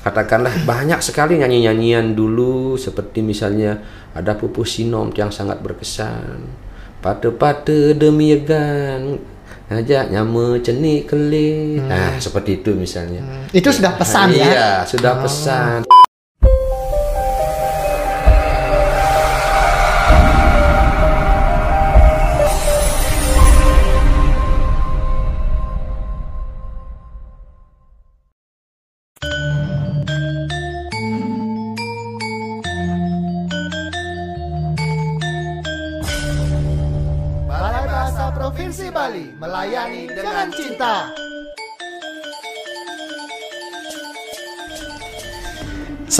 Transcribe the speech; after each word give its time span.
katakanlah 0.00 0.52
banyak 0.64 1.00
sekali 1.04 1.36
nyanyi-nyanyian 1.36 2.16
dulu 2.16 2.80
seperti 2.80 3.20
misalnya 3.20 3.80
ada 4.16 4.34
Pupu 4.34 4.64
Sinom 4.64 5.12
yang 5.12 5.28
sangat 5.28 5.60
berkesan. 5.60 6.68
Pate-pate 7.00 7.96
demi 7.96 8.36
gan 8.44 9.16
ajak 9.70 10.10
nyama 10.10 10.58
cenik 10.60 11.08
kelih. 11.08 11.80
Nah, 11.86 12.18
seperti 12.18 12.60
itu 12.60 12.74
misalnya. 12.74 13.22
Itu 13.54 13.70
sudah 13.70 13.94
pesan 13.94 14.34
ya? 14.34 14.46
Iya, 14.50 14.70
sudah 14.84 15.14
pesan. 15.22 15.78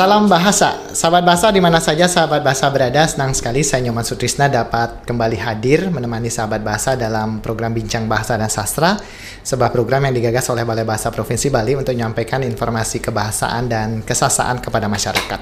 Salam 0.00 0.32
bahasa, 0.32 0.80
sahabat 0.96 1.28
bahasa 1.28 1.52
di 1.52 1.60
mana 1.60 1.77
saja 1.77 2.09
sahabat 2.09 2.40
bahasa 2.40 2.64
berada, 2.72 3.04
senang 3.04 3.36
sekali 3.36 3.60
saya 3.60 3.84
Nyoman 3.84 4.00
Sutrisna 4.00 4.48
dapat 4.48 5.04
kembali 5.04 5.36
hadir 5.36 5.92
menemani 5.92 6.32
sahabat 6.32 6.64
bahasa 6.64 6.96
dalam 6.96 7.45
program 7.45 7.76
Bincang 7.76 8.09
Bahasa 8.09 8.32
dan 8.40 8.48
Sastra, 8.48 8.96
sebuah 9.45 9.68
program 9.68 10.09
yang 10.09 10.16
digagas 10.16 10.48
oleh 10.48 10.64
Balai 10.64 10.88
Bahasa 10.88 11.12
Provinsi 11.12 11.52
Bali 11.52 11.76
untuk 11.76 11.92
menyampaikan 11.92 12.40
informasi 12.40 13.04
kebahasaan 13.04 13.68
dan 13.68 14.00
kesasaan 14.00 14.64
kepada 14.64 14.88
masyarakat. 14.88 15.40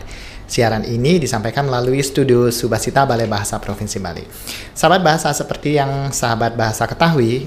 Siaran 0.50 0.82
ini 0.90 1.22
disampaikan 1.22 1.70
melalui 1.70 2.02
studio 2.02 2.50
Subasita 2.50 3.06
Balai 3.06 3.30
Bahasa 3.30 3.62
Provinsi 3.62 4.02
Bali. 4.02 4.26
Sahabat 4.74 5.06
bahasa 5.06 5.30
seperti 5.30 5.78
yang 5.78 6.10
sahabat 6.10 6.58
bahasa 6.58 6.82
ketahui, 6.90 7.46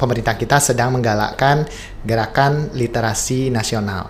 pemerintah 0.00 0.32
kita 0.32 0.64
sedang 0.64 0.96
menggalakkan 0.96 1.68
gerakan 2.08 2.72
literasi 2.72 3.52
nasional. 3.52 4.08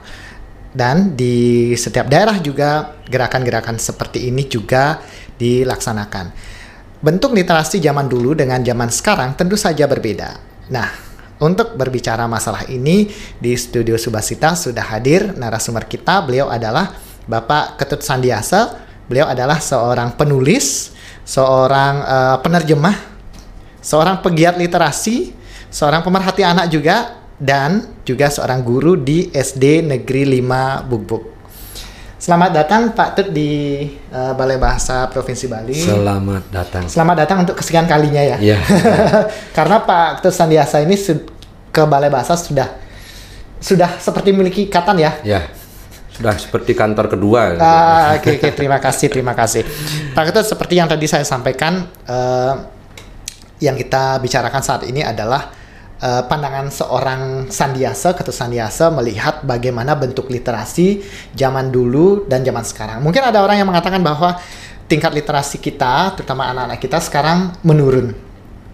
Dan 0.74 1.14
di 1.14 1.70
setiap 1.78 2.10
daerah 2.10 2.34
juga 2.42 2.98
gerakan-gerakan 3.06 3.78
seperti 3.78 4.26
ini 4.26 4.50
juga 4.50 4.98
dilaksanakan. 5.38 6.34
Bentuk 6.98 7.30
literasi 7.30 7.78
zaman 7.78 8.10
dulu 8.10 8.34
dengan 8.34 8.58
zaman 8.58 8.90
sekarang 8.90 9.38
tentu 9.38 9.54
saja 9.54 9.86
berbeda. 9.86 10.34
Nah, 10.74 10.90
untuk 11.38 11.78
berbicara 11.78 12.26
masalah 12.26 12.66
ini 12.66 13.06
di 13.38 13.54
studio 13.54 13.94
Subasita 13.94 14.58
sudah 14.58 14.82
hadir 14.82 15.30
narasumber 15.38 15.86
kita. 15.86 16.26
Beliau 16.26 16.50
adalah 16.50 16.96
Bapak 17.30 17.78
Ketut 17.78 18.02
Sandiasa. 18.02 18.82
Beliau 19.04 19.28
adalah 19.28 19.60
seorang 19.60 20.16
penulis, 20.16 20.90
seorang 21.22 21.94
uh, 22.02 22.36
penerjemah, 22.40 22.96
seorang 23.84 24.24
pegiat 24.24 24.56
literasi, 24.56 25.36
seorang 25.68 26.00
pemerhati 26.00 26.40
anak 26.40 26.72
juga 26.72 27.23
dan 27.38 27.98
juga 28.06 28.30
seorang 28.30 28.62
guru 28.62 28.94
di 28.94 29.30
SD 29.30 29.82
Negeri 29.82 30.38
5 30.38 30.86
Bugbuk. 30.86 31.34
Selamat 32.24 32.56
datang 32.56 32.96
Pak 32.96 33.08
Tut 33.20 33.28
di 33.36 33.84
uh, 34.08 34.32
Balai 34.32 34.56
Bahasa 34.56 35.04
Provinsi 35.12 35.44
Bali. 35.44 35.76
Selamat 35.76 36.48
datang. 36.48 36.88
Selamat 36.88 37.16
datang 37.20 37.44
untuk 37.44 37.60
kesekian 37.60 37.84
kalinya 37.84 38.22
ya. 38.24 38.36
Iya. 38.40 38.58
Karena 39.56 39.84
Pak 39.84 40.24
Ketut 40.24 40.32
Sandiasa 40.32 40.80
ini 40.80 40.96
ke 41.68 41.82
Balai 41.84 42.08
Bahasa 42.08 42.32
sudah 42.40 42.80
sudah 43.60 44.00
seperti 44.00 44.32
memiliki 44.32 44.64
ikatan 44.64 45.04
ya. 45.04 45.20
Ya. 45.20 45.52
Sudah 46.16 46.32
seperti 46.40 46.72
kantor 46.72 47.12
kedua. 47.12 47.60
Ah, 47.60 48.16
Oke 48.16 48.40
oke 48.40 48.56
terima 48.56 48.80
kasih 48.80 49.12
terima 49.12 49.36
kasih. 49.36 49.66
Pak 50.16 50.32
Ketut 50.32 50.48
seperti 50.48 50.80
yang 50.80 50.88
tadi 50.88 51.04
saya 51.04 51.28
sampaikan 51.28 51.84
eh, 52.08 52.54
yang 53.60 53.76
kita 53.76 54.16
bicarakan 54.24 54.62
saat 54.64 54.88
ini 54.88 55.04
adalah 55.04 55.63
eh, 56.04 56.22
pandangan 56.28 56.68
seorang 56.68 57.22
Sandiasa 57.48 58.12
Ketut 58.12 58.36
Sandiasa 58.36 58.92
melihat 58.92 59.40
bagaimana 59.40 59.96
bentuk 59.96 60.28
literasi 60.28 61.00
zaman 61.32 61.72
dulu 61.72 62.28
dan 62.28 62.44
zaman 62.44 62.62
sekarang. 62.62 63.00
Mungkin 63.00 63.24
ada 63.24 63.40
orang 63.40 63.56
yang 63.56 63.68
mengatakan 63.68 64.04
bahwa 64.04 64.36
tingkat 64.84 65.16
literasi 65.16 65.56
kita 65.56 66.12
terutama 66.12 66.52
anak-anak 66.52 66.78
kita 66.78 67.00
sekarang 67.00 67.56
menurun. 67.64 68.12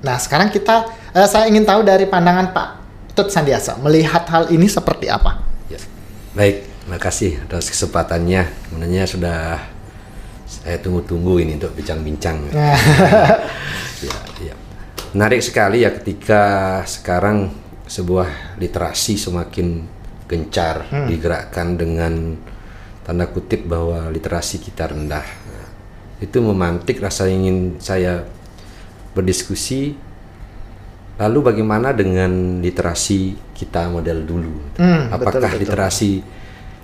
Nah 0.02 0.18
sekarang 0.18 0.50
kita 0.50 0.90
eh, 1.14 1.28
saya 1.30 1.46
ingin 1.46 1.62
tahu 1.62 1.86
dari 1.86 2.10
pandangan 2.10 2.50
Pak 2.50 2.68
Ketut 3.14 3.30
Sandiasa 3.30 3.78
melihat 3.78 4.26
hal 4.26 4.50
ini 4.50 4.66
seperti 4.66 5.06
apa? 5.06 5.38
Ya. 5.70 5.78
Baik, 6.34 6.66
terima 6.82 6.98
kasih 6.98 7.38
atas 7.46 7.70
kesempatannya. 7.70 8.50
Sebenarnya 8.70 9.02
sudah 9.06 9.38
saya 10.50 10.82
tunggu-tunggu 10.82 11.38
ini 11.38 11.54
untuk 11.54 11.70
bincang-bincang. 11.78 12.42
ya, 12.54 14.16
ya. 14.42 14.54
Menarik 15.10 15.42
sekali 15.42 15.82
ya 15.82 15.90
ketika 15.90 16.42
sekarang 16.86 17.50
sebuah 17.90 18.58
literasi 18.62 19.18
semakin 19.18 19.82
gencar 20.30 20.86
digerakkan 21.10 21.74
dengan 21.74 22.38
tanda 23.02 23.26
kutip 23.26 23.66
bahwa 23.66 24.06
literasi 24.14 24.62
kita 24.62 24.94
rendah. 24.94 25.26
Nah, 25.26 25.66
itu 26.22 26.38
memantik 26.38 27.02
rasa 27.02 27.26
ingin 27.26 27.82
saya 27.82 28.22
berdiskusi 29.10 29.98
lalu 31.18 31.38
bagaimana 31.42 31.90
dengan 31.90 32.62
literasi 32.62 33.34
kita 33.52 33.90
model 33.90 34.22
dulu? 34.22 34.54
Hmm, 34.78 35.10
Apakah 35.10 35.42
betul, 35.42 35.50
betul. 35.50 35.62
literasi 35.66 36.12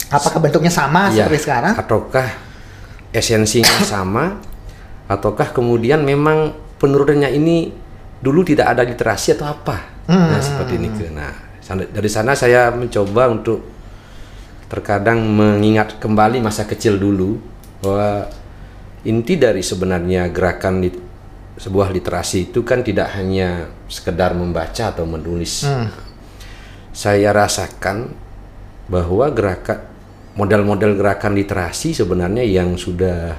Apakah 0.07 0.39
bentuknya 0.39 0.71
sama 0.71 1.11
Iya, 1.11 1.27
seperti 1.27 1.47
sekarang? 1.47 1.75
Ataukah 1.75 2.29
esensinya 3.11 3.83
sama? 3.83 4.39
Ataukah 5.11 5.51
kemudian 5.51 6.03
memang 6.03 6.55
penurunannya 6.79 7.31
ini 7.35 7.86
dulu 8.21 8.41
tidak 8.47 8.73
ada 8.73 8.83
literasi 8.83 9.37
atau 9.37 9.47
apa? 9.49 10.05
Nah, 10.07 10.41
seperti 10.41 10.79
ini. 10.79 10.89
Nah, 11.13 11.33
dari 11.91 12.11
sana 12.11 12.33
saya 12.39 12.71
mencoba 12.71 13.27
untuk 13.29 13.59
terkadang 14.67 15.23
mengingat 15.23 15.99
kembali 16.03 16.43
masa 16.43 16.67
kecil 16.67 16.99
dulu 16.99 17.39
bahwa 17.83 18.27
inti 19.07 19.39
dari 19.39 19.63
sebenarnya 19.63 20.27
gerakan 20.35 20.83
lit- 20.83 21.03
sebuah 21.57 21.89
literasi 21.95 22.51
itu 22.53 22.67
kan 22.67 22.83
tidak 22.83 23.15
hanya 23.17 23.71
sekedar 23.87 24.35
membaca 24.35 24.91
atau 24.91 25.07
menulis. 25.07 25.63
Saya 26.91 27.31
rasakan 27.31 28.11
bahwa 28.89 29.29
gerakan 29.31 29.79
model-model 30.37 31.01
gerakan 31.01 31.33
literasi 31.33 31.97
sebenarnya 31.97 32.45
yang 32.45 32.77
sudah 32.77 33.35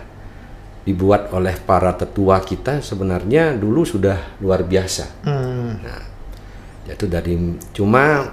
dibuat 0.87 1.35
oleh 1.35 1.59
para 1.59 1.91
tetua 1.99 2.39
kita 2.39 2.79
sebenarnya 2.79 3.51
dulu 3.59 3.83
sudah 3.83 4.39
luar 4.39 4.63
biasa. 4.63 5.27
Hmm. 5.27 5.83
Nah, 5.83 6.03
yaitu 6.87 7.11
dari 7.11 7.35
cuma 7.75 8.31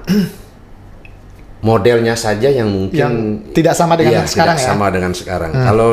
modelnya 1.66 2.14
saja 2.14 2.47
yang 2.47 2.70
mungkin 2.70 2.94
Yang 2.94 3.14
tidak 3.59 3.75
sama 3.75 3.98
dengan 3.98 4.12
Iya, 4.14 4.19
yang 4.22 4.31
sekarang 4.31 4.56
tidak 4.56 4.62
ya? 4.62 4.70
sama 4.70 4.87
dengan 4.94 5.12
sekarang. 5.19 5.50
Kalau 5.50 5.91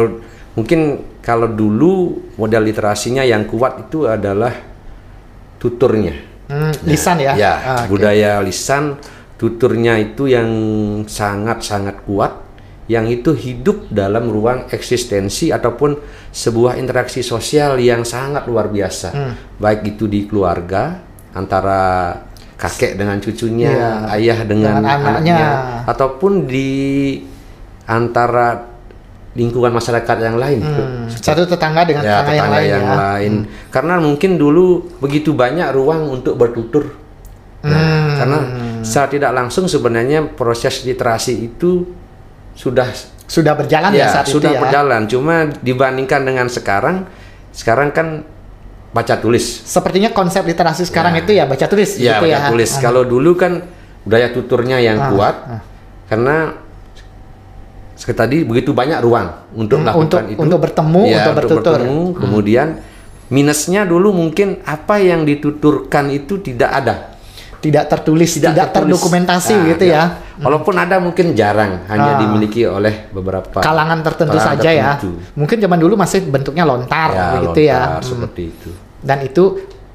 mungkin 0.54 0.80
kalau 1.26 1.48
dulu 1.50 1.94
model 2.38 2.62
literasinya 2.70 3.26
yang 3.26 3.50
kuat 3.50 3.90
itu 3.90 4.06
adalah 4.06 4.54
tuturnya. 5.58 6.14
Hmm, 6.46 6.74
lisan 6.86 7.18
ya? 7.24 7.34
Ya, 7.34 7.54
Ah, 7.58 7.84
budaya 7.90 8.38
lisan 8.46 9.02
tuturnya 9.42 9.98
itu 9.98 10.30
yang 10.30 10.50
sangat-sangat 11.10 12.06
kuat 12.06 12.41
yang 12.92 13.08
itu 13.08 13.32
hidup 13.32 13.88
dalam 13.88 14.28
ruang 14.28 14.68
eksistensi 14.68 15.48
ataupun 15.48 15.96
sebuah 16.28 16.76
interaksi 16.76 17.24
sosial 17.24 17.80
yang 17.80 18.04
sangat 18.04 18.44
luar 18.52 18.68
biasa. 18.68 19.10
Hmm. 19.16 19.34
Baik 19.56 19.96
itu 19.96 20.12
di 20.12 20.28
keluarga 20.28 21.00
antara 21.32 22.12
kakek 22.60 23.00
dengan 23.00 23.16
cucunya, 23.18 23.72
Iya, 23.72 23.92
ayah 24.20 24.40
dengan, 24.44 24.84
dengan 24.84 24.92
anaknya. 24.92 25.08
anaknya 25.08 25.40
ataupun 25.88 26.32
di 26.46 26.70
antara 27.88 28.68
lingkungan 29.32 29.72
masyarakat 29.72 30.18
yang 30.20 30.36
lain. 30.36 30.60
Hmm, 30.60 31.08
Satu 31.08 31.48
tetangga 31.48 31.88
dengan 31.88 32.04
Ya, 32.04 32.20
tetangga, 32.20 32.36
yang 32.36 32.50
lain 32.52 32.68
yang 32.68 32.84
ya. 32.86 32.96
lain. 33.00 33.34
Karena 33.72 33.94
mungkin 33.98 34.36
dulu 34.36 34.92
begitu 35.00 35.32
banyak 35.32 35.72
ruang 35.72 36.12
untuk 36.12 36.36
bertutur. 36.36 36.92
Nah, 37.64 37.72
Hmm. 37.72 38.14
karena 38.20 38.40
secara 38.84 39.08
tidak 39.08 39.32
langsung 39.32 39.72
sebenarnya 39.72 40.36
proses 40.36 40.84
literasi 40.84 41.48
itu 41.48 41.88
sudah 42.54 42.88
Sudah 43.26 43.56
berjalan 43.56 43.96
ya, 43.96 44.06
ya, 44.06 44.08
saat 44.12 44.28
sudah 44.28 44.52
itu 44.52 44.58
ya? 44.58 44.62
berjalan. 44.62 45.02
Cuma 45.08 45.36
dibandingkan 45.64 46.22
dengan 46.28 46.52
sekarang, 46.52 47.08
sekarang 47.50 47.96
kan 47.96 48.28
baca 48.92 49.16
tulis. 49.16 49.64
Sepertinya 49.64 50.12
konsep 50.12 50.44
literasi 50.44 50.84
sekarang 50.84 51.16
Ya. 51.16 51.22
itu 51.24 51.32
ya 51.32 51.44
baca 51.48 51.64
tulis 51.64 51.96
Ya, 51.96 52.20
gitu 52.20 52.28
baca 52.28 52.36
ya. 52.36 52.50
tulis. 52.52 52.72
Hmm. 52.76 52.82
Kalau 52.84 53.08
dulu 53.08 53.40
kan 53.40 53.64
budaya 54.04 54.36
tuturnya 54.36 54.84
yang 54.84 55.00
Ah, 55.00 55.10
kuat. 55.16 55.36
ah. 55.48 55.62
Karena 56.12 56.36
seperti 57.96 58.18
tadi 58.18 58.38
begitu 58.44 58.74
banyak 58.74 59.00
ruang 59.00 59.32
untuk 59.54 59.80
Hmm, 59.80 59.86
melakukan 59.88 60.04
untuk- 60.04 60.24
itu. 60.28 60.40
untuk 60.42 60.60
bertemu, 60.60 61.04
Ya, 61.08 61.16
untuk 61.24 61.34
bertutur. 61.38 61.78
bertemu. 61.80 62.00
Kemudian 62.18 62.68
minusnya 63.30 63.82
dulu 63.86 64.12
mungkin 64.12 64.60
apa 64.66 65.00
yang 65.00 65.24
dituturkan 65.24 66.10
itu 66.10 66.42
tidak 66.42 66.68
ada. 66.74 66.96
Tidak 67.62 67.86
tertulis, 67.88 68.34
tidak, 68.36 68.58
tidak 68.58 68.68
tertulis. 68.74 68.98
terdokumentasi 68.98 69.54
Nah, 69.54 69.68
gitu 69.70 69.84
ya. 69.86 70.04
Walaupun 70.42 70.74
ada 70.74 70.98
mungkin 70.98 71.38
jarang, 71.38 71.86
hanya 71.86 72.18
Ah. 72.18 72.20
dimiliki 72.20 72.66
oleh 72.66 73.06
beberapa 73.14 73.62
Kalangan 73.62 74.02
tertentu 74.02 74.34
kalangan 74.34 74.58
saja 74.58 74.70
ya. 74.74 74.98
tertentu. 74.98 75.22
Mungkin 75.38 75.58
zaman 75.62 75.78
dulu 75.78 75.94
masih 75.94 76.26
bentuknya 76.26 76.66
lontar 76.66 77.10
Ya, 77.14 77.26
begitu 77.38 77.60
ya. 77.62 77.78
lontar, 77.78 78.02
Hmm. 78.02 78.10
seperti 78.10 78.42
itu. 78.50 78.70
Dan 78.98 79.18
itu 79.22 79.44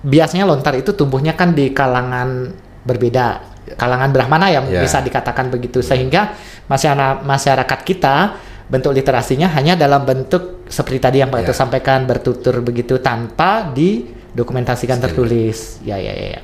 biasanya 0.00 0.46
lontar 0.46 0.78
itu 0.78 0.94
tumbuhnya 0.94 1.34
kan 1.34 1.50
di 1.50 1.74
kalangan 1.74 2.54
berbeda, 2.86 3.42
kalangan 3.74 4.14
Brahmana 4.14 4.46
yang 4.46 4.70
Ya. 4.70 4.86
bisa 4.86 5.02
dikatakan 5.02 5.50
begitu 5.50 5.82
sehingga 5.82 6.38
masyarakat 6.66 7.26
masyarakat 7.26 7.80
kita 7.82 8.38
bentuk 8.66 8.94
literasinya 8.94 9.50
hanya 9.50 9.74
dalam 9.74 10.06
bentuk 10.06 10.62
seperti 10.66 10.98
tadi 10.98 11.16
yang 11.18 11.30
Pak 11.30 11.42
Ya. 11.42 11.44
itu 11.50 11.54
sampaikan 11.54 12.06
bertutur 12.06 12.62
begitu 12.62 12.98
tanpa 12.98 13.66
didokumentasikan 13.74 14.98
tertulis. 14.98 15.78
Ya 15.82 15.98
ya 15.98 16.14
ya. 16.14 16.28
ya. 16.38 16.42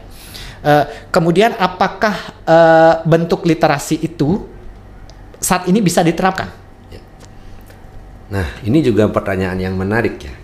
Eh, 0.62 0.85
kemudian 1.11 1.59
apakah 1.59 2.14
eh, 2.47 2.94
bentuk 3.03 3.43
literasi 3.43 3.99
itu 3.99 4.47
saat 5.43 5.67
ini 5.67 5.82
bisa 5.82 6.06
diterapkan? 6.06 6.62
Nah, 8.31 8.47
ini 8.62 8.79
juga 8.81 9.11
pertanyaan 9.11 9.59
yang 9.59 9.75
menarik 9.75 10.23
ya. 10.23 10.35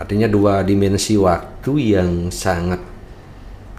Artinya 0.00 0.26
dua 0.26 0.64
dimensi 0.64 1.14
waktu 1.14 1.92
yang 1.94 2.32
sangat 2.32 2.80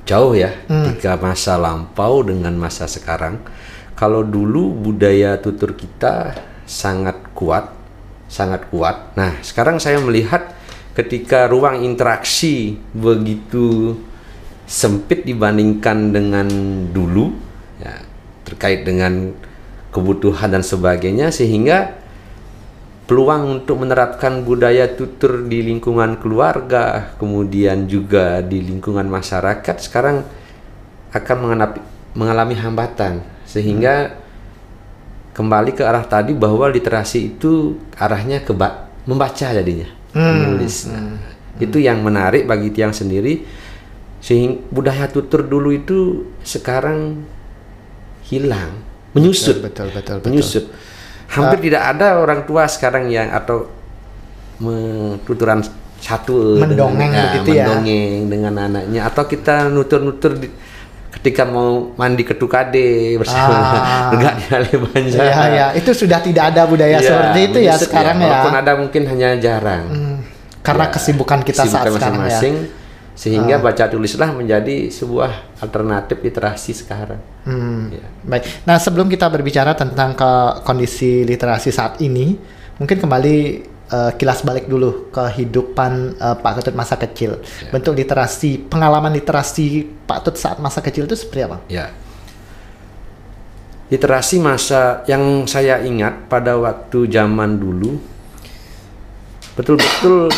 jauh 0.06 0.38
ya, 0.38 0.54
ketika 0.70 1.18
masa 1.18 1.58
lampau 1.58 2.22
dengan 2.22 2.54
masa 2.56 2.86
sekarang. 2.86 3.42
Kalau 3.98 4.22
dulu 4.22 4.72
budaya 4.72 5.36
tutur 5.42 5.74
kita 5.74 6.38
sangat 6.64 7.18
kuat, 7.34 7.74
sangat 8.30 8.70
kuat. 8.70 9.18
Nah, 9.18 9.42
sekarang 9.44 9.82
saya 9.82 10.00
melihat 10.00 10.54
ketika 10.96 11.50
ruang 11.50 11.84
interaksi 11.84 12.80
begitu 12.94 13.98
sempit 14.72 15.28
dibandingkan 15.28 16.16
dengan 16.16 16.48
dulu, 16.96 17.36
ya, 17.84 18.00
terkait 18.48 18.88
dengan 18.88 19.36
kebutuhan 19.92 20.48
dan 20.48 20.64
sebagainya, 20.64 21.28
sehingga 21.28 22.00
peluang 23.04 23.60
untuk 23.60 23.84
menerapkan 23.84 24.48
budaya 24.48 24.88
tutur 24.88 25.44
di 25.44 25.60
lingkungan 25.68 26.16
keluarga, 26.24 27.12
kemudian 27.20 27.84
juga 27.92 28.40
di 28.40 28.64
lingkungan 28.64 29.12
masyarakat 29.12 29.76
sekarang 29.84 30.24
akan 31.12 31.36
mengenapi- 31.44 31.84
mengalami 32.16 32.56
hambatan. 32.56 33.28
Sehingga 33.44 34.16
kembali 35.36 35.76
ke 35.76 35.84
arah 35.84 36.08
tadi 36.08 36.32
bahwa 36.32 36.72
literasi 36.72 37.36
itu 37.36 37.76
arahnya 38.00 38.40
ke 38.48 38.56
ba- 38.56 38.88
membaca 39.04 39.52
jadinya, 39.52 39.92
menulis. 40.16 40.88
Nah, 40.88 41.20
Itu 41.60 41.84
yang 41.84 42.00
menarik 42.00 42.48
bagi 42.48 42.72
tiang 42.72 42.96
sendiri 42.96 43.44
sehingga 44.22 44.62
budaya 44.70 45.06
tutur 45.06 45.42
dulu 45.42 45.74
itu 45.74 45.98
sekarang 46.40 47.26
hilang, 48.24 48.80
menyusut 49.12 49.60
Betul 49.60 49.90
betul 49.90 50.18
betul. 50.18 50.30
menyusut. 50.30 50.66
Hampir 51.28 51.60
tidak 51.66 51.84
ada 51.90 52.16
orang 52.18 52.44
tua 52.44 52.64
sekarang 52.66 53.08
yang 53.08 53.28
atau 53.28 53.66
tuturan 55.24 55.64
satu 55.98 56.58
Mendongeng 56.58 57.10
dengan, 57.10 57.24
begitu 57.32 57.50
ya. 57.52 57.66
mendongeng 57.66 58.20
dengan 58.28 58.54
anaknya 58.60 59.02
atau 59.06 59.24
kita 59.24 59.70
nutur-nutur 59.70 60.34
di- 60.36 60.54
ketika 61.12 61.44
mau 61.44 61.94
mandi 61.94 62.24
ketukade 62.24 63.16
bersama 63.16 63.54
Ah. 63.54 64.10
enggak 64.14 64.34
di 64.66 64.76
Banjar. 64.78 65.22
Ya 65.22 65.44
ya, 65.48 65.66
itu 65.72 65.92
sudah 65.94 66.20
tidak 66.20 66.50
ada 66.52 66.66
budaya 66.66 66.98
Iya, 66.98 67.06
seperti 67.06 67.40
itu 67.44 67.58
ya 67.60 67.74
menyusut 67.74 67.86
sekarang 67.86 68.16
ya. 68.18 68.26
Walaupun 68.28 68.54
ada 68.56 68.72
mungkin 68.76 69.02
hanya 69.06 69.30
jarang. 69.38 69.84
Hmm, 69.88 70.16
karena 70.62 70.86
Ya, 70.88 70.92
kesibukan 70.92 71.40
kita 71.42 71.62
saat 71.64 71.86
kesibukan 71.86 72.00
sekarang 72.00 72.22
ya. 72.24 72.40
Sehingga 73.22 73.62
baca 73.62 73.86
tulislah 73.86 74.34
menjadi 74.34 74.90
sebuah 74.90 75.62
alternatif 75.62 76.26
literasi 76.26 76.74
sekarang. 76.74 77.22
Hmm, 77.46 77.94
Ya. 77.94 78.10
Baik. 78.26 78.66
Nah, 78.66 78.82
sebelum 78.82 79.06
kita 79.14 79.30
berbicara 79.30 79.78
tentang 79.78 80.18
ke 80.18 80.32
kondisi 80.66 81.22
literasi 81.22 81.70
saat 81.70 82.02
ini, 82.02 82.34
mungkin 82.82 82.98
kembali 82.98 83.38
eh, 83.94 84.12
kilas 84.18 84.42
balik 84.42 84.66
dulu 84.66 85.14
kehidupan 85.14 86.18
eh, 86.18 86.36
Pak 86.42 86.52
Ketut 86.66 86.74
masa 86.74 86.98
kecil. 86.98 87.38
Ya. 87.62 87.70
Bentuk 87.70 87.94
literasi, 87.94 88.58
pengalaman 88.58 89.14
literasi 89.14 89.86
Pak 90.10 90.26
Ketut 90.26 90.42
saat 90.42 90.58
masa 90.58 90.82
kecil 90.82 91.06
itu 91.06 91.14
seperti 91.14 91.46
apa? 91.46 91.62
Ya. 91.70 91.94
Literasi 93.94 94.42
masa 94.42 95.06
yang 95.06 95.46
saya 95.46 95.78
ingat 95.86 96.26
pada 96.26 96.58
waktu 96.58 97.06
zaman 97.06 97.62
dulu 97.62 98.02
betul-betul 99.54 100.32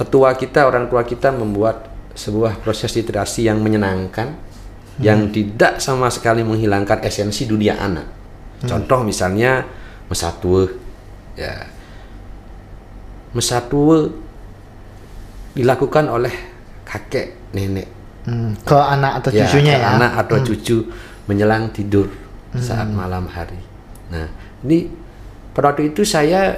tetua 0.00 0.32
kita, 0.32 0.64
orang 0.64 0.88
tua 0.88 1.04
kita 1.04 1.28
membuat 1.28 1.92
sebuah 2.16 2.56
proses 2.64 2.96
literasi 2.96 3.46
yang 3.52 3.60
menyenangkan 3.60 4.32
yang 5.00 5.28
tidak 5.32 5.80
sama 5.80 6.08
sekali 6.08 6.44
menghilangkan 6.44 7.04
esensi 7.04 7.44
dunia 7.44 7.76
anak. 7.76 8.08
Contoh 8.64 9.04
misalnya 9.04 9.64
mesatwe 10.08 10.68
ya. 11.36 11.68
Mesatwe 13.36 14.10
dilakukan 15.56 16.08
oleh 16.08 16.34
kakek, 16.84 17.52
nenek 17.56 18.00
Hmm, 18.20 18.52
ke 18.68 18.76
anak 18.76 19.24
atau 19.24 19.30
ya, 19.32 19.48
cucunya 19.48 19.74
ke 19.74 19.80
ya? 19.80 19.88
anak 19.96 20.12
atau 20.26 20.36
cucu 20.44 20.76
menjelang 21.24 21.72
tidur 21.72 22.04
saat 22.52 22.84
malam 22.92 23.24
hari. 23.32 23.56
Nah, 24.12 24.28
ini 24.60 24.92
pada 25.56 25.72
waktu 25.72 25.88
itu 25.94 26.04
saya 26.04 26.52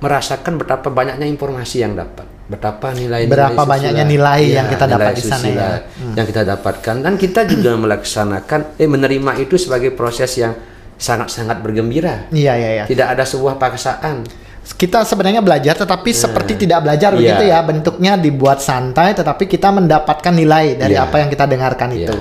merasakan 0.00 0.56
betapa 0.56 0.88
banyaknya 0.88 1.28
informasi 1.28 1.84
yang 1.84 1.92
dapat, 1.92 2.24
betapa 2.52 2.92
nilai 2.92 3.24
Berapa 3.24 3.64
banyaknya 3.64 4.04
nilai 4.04 4.40
yang 4.52 4.68
kita 4.68 4.84
dapat 4.84 5.16
di 5.16 5.24
sana 5.24 5.46
ya. 5.48 5.68
yang 6.12 6.26
kita 6.28 6.44
dapatkan 6.44 7.00
dan 7.00 7.16
kita 7.16 7.48
juga 7.48 7.72
melaksanakan 7.82 8.76
eh 8.76 8.84
menerima 8.86 9.40
itu 9.40 9.56
sebagai 9.56 9.96
proses 9.96 10.36
yang 10.36 10.52
sangat-sangat 11.00 11.58
bergembira. 11.58 12.28
Iya, 12.30 12.52
iya, 12.54 12.70
iya. 12.76 12.84
Tidak 12.84 13.06
ada 13.08 13.24
sebuah 13.24 13.56
paksaan. 13.56 14.22
Kita 14.62 15.02
sebenarnya 15.02 15.42
belajar 15.42 15.74
tetapi 15.74 16.14
seperti 16.14 16.54
tidak 16.54 16.86
belajar 16.86 17.10
Iya. 17.10 17.18
begitu 17.18 17.44
ya. 17.50 17.58
Bentuknya 17.66 18.12
dibuat 18.14 18.62
santai 18.62 19.10
tetapi 19.10 19.50
kita 19.50 19.74
mendapatkan 19.74 20.30
nilai 20.30 20.78
dari 20.78 20.94
Iya. 20.94 21.10
apa 21.10 21.16
yang 21.18 21.28
kita 21.32 21.50
dengarkan 21.50 21.88
Ya. 21.90 21.98
itu. 22.06 22.16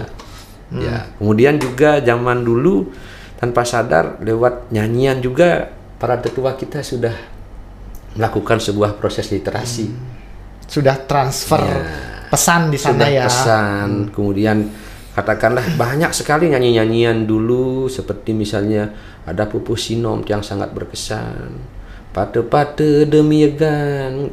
Ya. 0.81 0.97
Kemudian 1.21 1.61
juga 1.61 2.01
zaman 2.01 2.41
dulu 2.41 2.89
tanpa 3.37 3.61
sadar 3.61 4.17
lewat 4.23 4.73
nyanyian 4.73 5.21
juga 5.21 5.69
para 6.01 6.17
tetua 6.17 6.57
kita 6.57 6.81
sudah 6.81 7.13
melakukan 8.17 8.57
sebuah 8.57 8.97
proses 8.97 9.29
literasi. 9.29 9.91
Sudah 10.71 10.95
transfer 11.03 11.59
Ya. 11.59 11.83
pesan 12.31 12.71
di 12.71 12.79
sana 12.79 13.03
sudah 13.03 13.09
ya. 13.11 13.23
pesan, 13.27 14.07
kemudian 14.15 14.71
katakanlah 15.11 15.67
banyak 15.75 16.15
sekali 16.15 16.47
nyanyi-nyanyian 16.47 17.27
dulu 17.27 17.91
seperti 17.91 18.31
misalnya 18.31 18.87
ada 19.27 19.51
Pupu 19.51 19.75
Sinom 19.75 20.23
yang 20.23 20.39
sangat 20.39 20.71
berkesan. 20.71 21.51
Pate-pate 22.15 23.03
demi 23.03 23.43
egan 23.43 24.31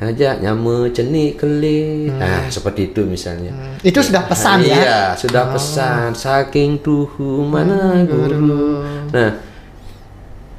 ajak 0.00 0.40
nyama 0.40 0.88
cenik 0.94 1.42
kelih. 1.42 2.08
Nah, 2.14 2.46
seperti 2.48 2.94
itu 2.94 3.02
misalnya. 3.04 3.50
Itu 3.82 4.00
sudah 4.00 4.24
pesan 4.24 4.62
ya. 4.64 4.78
Iya, 4.78 5.02
sudah 5.18 5.50
pesan 5.52 6.14
saking 6.14 6.80
tuhu 6.80 7.44
mana 7.44 8.06
guru. 8.06 8.80
Nah, 9.12 9.36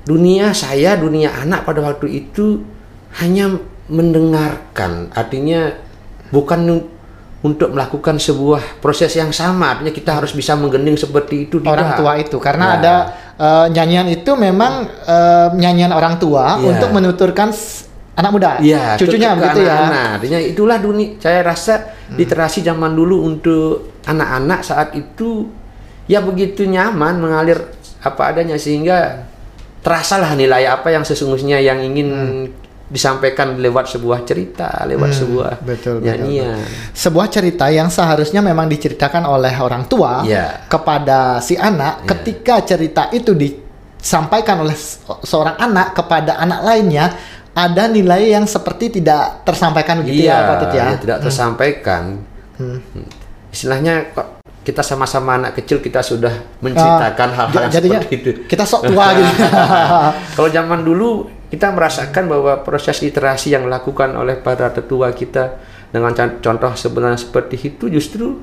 dunia 0.06 0.54
saya, 0.54 0.94
dunia 1.00 1.34
anak 1.42 1.64
pada 1.66 1.82
waktu 1.82 2.08
itu 2.22 2.62
hanya 3.18 3.58
mendengarkan, 3.92 5.12
artinya 5.12 5.76
bukan 6.32 6.88
untuk 7.42 7.74
melakukan 7.74 8.16
sebuah 8.16 8.80
proses 8.80 9.12
yang 9.14 9.34
sama, 9.34 9.76
artinya 9.76 9.90
kita 9.90 10.14
harus 10.16 10.32
bisa 10.32 10.54
menggending 10.54 10.96
seperti 10.96 11.50
itu 11.50 11.58
orang 11.66 11.92
tidak. 11.92 12.00
tua 12.00 12.12
itu 12.16 12.38
karena 12.38 12.66
Nah. 12.66 12.76
ada 12.78 12.94
eh, 13.36 13.66
nyanyian 13.70 14.08
itu 14.08 14.32
memang 14.34 14.86
eh, 15.04 15.48
nyanyian 15.52 15.92
orang 15.92 16.16
tua 16.16 16.56
Iya. 16.56 16.70
untuk 16.72 16.90
menuturkan 16.94 17.50
anak 18.14 18.32
muda 18.32 18.62
Iya, 18.62 18.94
cucunya 18.96 19.34
begitu 19.34 19.66
ya 19.66 19.74
Hmm. 19.74 19.82
anak-anak. 19.82 20.08
Artinya 20.22 20.40
itulah 20.40 20.78
dunia. 20.78 21.08
Saya 21.18 21.40
rasa 21.42 21.74
literasi 22.14 22.62
zaman 22.62 22.94
dulu 22.94 23.26
untuk 23.26 23.98
anak-anak 24.06 24.62
saat 24.62 24.94
itu 24.94 25.50
ya 26.06 26.22
begitu 26.22 26.64
nyaman 26.64 27.18
mengalir 27.18 27.58
apa 28.00 28.22
adanya 28.30 28.54
sehingga 28.56 29.26
terasalah 29.82 30.38
nilai 30.38 30.70
apa 30.70 30.94
yang 30.94 31.02
sesungguhnya 31.02 31.58
yang 31.58 31.82
ingin 31.82 32.10
disampaikan 32.92 33.56
lewat 33.56 33.88
sebuah 33.90 34.22
cerita, 34.22 34.84
lewat 34.84 35.12
sebuah 35.14 35.52
Hmm. 35.54 35.66
betul, 35.66 35.94
betul, 35.98 36.12
nyanyian. 36.12 36.60
sebuah 36.92 37.28
cerita 37.28 37.66
yang 37.68 37.88
seharusnya 37.88 38.44
memang 38.44 38.68
diceritakan 38.68 39.24
oleh 39.24 39.56
orang 39.56 39.88
tua 39.88 40.22
Iya. 40.22 40.68
kepada 40.68 41.40
si 41.40 41.56
anak 41.56 42.04
ketika 42.06 42.60
cerita 42.62 43.08
itu 43.10 43.32
disampaikan 43.32 44.60
oleh 44.60 44.76
se- 44.76 45.00
seorang 45.22 45.56
anak 45.58 45.94
kepada 45.94 46.36
anak 46.36 46.62
lainnya 46.62 47.06
ada 47.52 47.84
nilai 47.86 48.28
yang 48.30 48.44
seperti 48.44 48.92
tidak 48.94 49.44
tersampaikan 49.44 50.04
gitu 50.04 50.24
ya 50.24 50.44
Pak 50.46 50.56
Tut 50.58 50.72
ya 50.72 50.84
ya, 50.86 50.88
tidak 50.98 51.18
tersampaikan. 51.22 52.04
Hmm. 52.56 52.80
Hmm. 52.92 53.08
Istilahnya 53.50 54.12
kok 54.12 54.28
kita 54.62 54.80
sama-sama 54.80 55.36
anak 55.36 55.58
kecil 55.58 55.80
kita 55.80 56.00
sudah 56.00 56.32
menceritakan 56.60 57.28
Ah, 57.30 57.36
hal-hal 57.42 57.62
yang 57.62 57.72
jadinya 57.72 58.00
seperti 58.00 58.16
itu. 58.16 58.32
kita 58.46 58.64
sok 58.64 58.82
tua 58.86 59.06
gitu 59.12 59.32
Kalau 60.36 60.50
zaman 60.50 60.80
dulu 60.82 61.10
kita 61.52 61.68
merasakan 61.70 62.32
bahwa 62.32 62.64
proses 62.64 63.04
literasi 63.04 63.52
yang 63.52 63.68
dilakukan 63.68 64.16
oleh 64.16 64.40
para 64.40 64.72
tetua 64.72 65.12
kita 65.12 65.60
dengan 65.92 66.16
con- 66.16 66.40
contoh 66.40 66.72
sebenarnya 66.72 67.20
seperti 67.20 67.60
itu 67.60 67.92
justru 67.92 68.40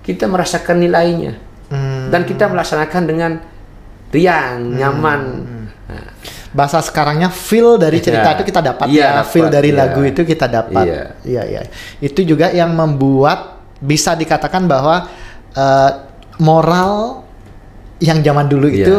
kita 0.00 0.24
merasakan 0.26 0.80
nilainya 0.80 1.36
Hmm. 1.68 2.08
dan 2.08 2.24
kita 2.24 2.48
melaksanakan 2.48 3.02
dengan 3.04 3.32
riang, 4.08 4.76
nyaman. 4.76 5.20
Nah, 5.88 6.04
bahasa 6.52 6.80
sekarangnya 6.80 7.28
feel 7.28 7.80
dari 7.80 7.96
cerita 7.96 8.28
Iya. 8.28 8.36
itu 8.36 8.42
kita 8.44 8.60
dapat 8.60 8.86
Iya, 8.88 9.00
ya 9.00 9.08
dapat, 9.14 9.28
feel 9.28 9.48
dari 9.48 9.70
iya. 9.72 9.78
lagu 9.80 10.00
itu 10.02 10.20
kita 10.20 10.46
dapat 10.46 10.84
Iya. 10.84 11.02
iya 11.24 11.42
iya 11.48 11.62
itu 11.98 12.20
juga 12.22 12.52
yang 12.52 12.72
membuat 12.72 13.56
bisa 13.80 14.12
dikatakan 14.12 14.68
bahwa 14.68 15.08
eh, 15.52 15.90
moral 16.38 17.24
yang 17.98 18.20
zaman 18.20 18.48
dulu 18.48 18.68
Iya. 18.68 18.84
itu 18.84 18.96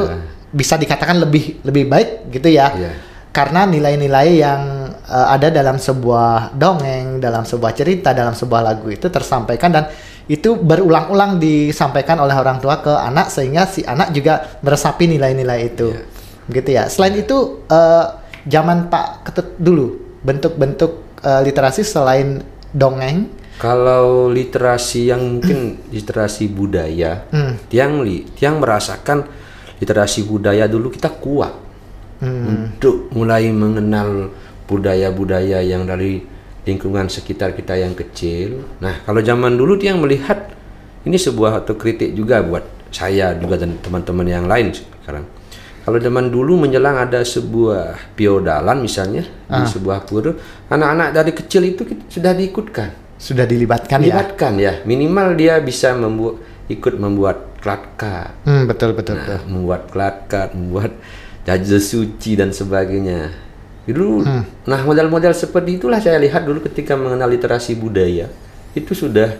bisa 0.50 0.74
dikatakan 0.74 1.18
lebih 1.20 1.62
lebih 1.62 1.86
baik 1.86 2.10
gitu 2.32 2.50
ya 2.50 2.74
Iya. 2.74 2.92
Karena 3.34 3.66
nilai-nilai 3.66 4.30
yang 4.38 4.62
eh, 5.04 5.28
ada 5.34 5.50
dalam 5.50 5.76
sebuah 5.76 6.54
dongeng 6.54 7.18
dalam 7.18 7.44
sebuah 7.44 7.74
cerita 7.74 8.14
dalam 8.14 8.32
sebuah 8.32 8.62
lagu 8.62 8.88
itu 8.88 9.10
tersampaikan 9.10 9.74
dan 9.74 9.86
itu 10.24 10.56
berulang-ulang 10.56 11.36
disampaikan 11.36 12.16
oleh 12.22 12.32
orang 12.32 12.62
tua 12.62 12.80
ke 12.80 12.94
anak 12.94 13.28
sehingga 13.28 13.68
si 13.68 13.84
anak 13.84 14.16
juga 14.16 14.56
meresapi 14.64 15.10
nilai-nilai 15.10 15.60
itu 15.68 15.92
Iya. 15.92 16.54
gitu 16.54 16.70
ya. 16.72 16.84
Selain 16.88 17.16
itu 17.16 17.38
eh, 17.68 18.06
zaman 18.46 18.88
Pak 18.88 19.28
Ketut 19.28 19.48
dulu 19.58 19.98
bentuk-bentuk 20.22 20.92
eh, 21.24 21.42
literasi 21.42 21.82
selain 21.84 22.40
dongeng, 22.72 23.28
Kalau 23.56 24.28
literasi 24.28 25.08
yang 25.08 25.22
mungkin 25.40 25.78
literasi 25.96 26.50
budaya, 26.50 27.24
Hmm. 27.32 27.56
tiang 27.68 28.04
li, 28.04 28.28
tiang 28.34 28.60
merasakan 28.60 29.24
literasi 29.80 30.24
budaya 30.24 30.68
dulu 30.68 30.90
kita 30.90 31.08
kuat 31.16 31.63
Hmm. 32.24 32.72
untuk 32.72 33.12
mulai 33.12 33.52
mengenal 33.52 34.32
budaya-budaya 34.64 35.60
yang 35.60 35.84
dari 35.84 36.24
lingkungan 36.64 37.12
sekitar 37.12 37.52
kita 37.52 37.76
yang 37.76 37.92
kecil. 37.92 38.64
Nah, 38.80 39.04
kalau 39.04 39.20
zaman 39.20 39.60
dulu 39.60 39.76
tiang 39.76 40.00
melihat 40.00 40.56
ini 41.04 41.20
sebuah 41.20 41.68
otokritik 41.68 42.16
juga 42.16 42.40
buat 42.40 42.64
saya 42.96 43.36
juga 43.36 43.60
dan 43.60 43.76
teman-teman 43.84 44.24
yang 44.24 44.48
lain 44.48 44.72
sekarang. 44.72 45.28
Kalau 45.84 46.00
zaman 46.00 46.32
dulu 46.32 46.64
menjelang 46.64 46.96
ada 46.96 47.20
sebuah 47.28 48.16
piodalan 48.16 48.80
misalnya 48.80 49.28
di 49.28 49.68
sebuah 49.68 50.08
pura, 50.08 50.32
anak-anak 50.72 51.10
dari 51.12 51.32
kecil 51.36 51.68
itu 51.68 51.84
sudah 52.08 52.32
diikutkan 52.32 53.04
sudah 53.20 53.48
dilibatkan 53.48 54.04
ya. 54.04 54.08
libatkan 54.12 54.54
ya 54.60 54.74
minimal 54.84 55.32
dia 55.40 55.60
bisa 55.64 55.96
membuat 55.96 56.44
ikut 56.68 56.96
membuat 57.00 57.38
klatkat 57.64 58.36
Hmm, 58.44 58.68
betul 58.68 58.92
betul 58.92 59.16
betul. 59.16 59.40
nah, 59.40 59.44
membuat 59.48 59.82
klatkat 59.92 60.50
membuat 60.56 60.92
jajah 61.44 61.80
suci 61.80 62.36
dan 62.36 62.50
sebagainya 62.50 63.32
dulu 63.84 64.24
Hmm. 64.24 64.44
nah 64.64 64.80
model-model 64.80 65.32
seperti 65.32 65.76
itulah 65.76 66.00
saya 66.00 66.16
lihat 66.16 66.44
dulu 66.44 66.64
ketika 66.64 66.96
mengenal 66.96 67.28
literasi 67.28 67.76
budaya 67.76 68.32
itu 68.72 68.92
sudah 68.94 69.36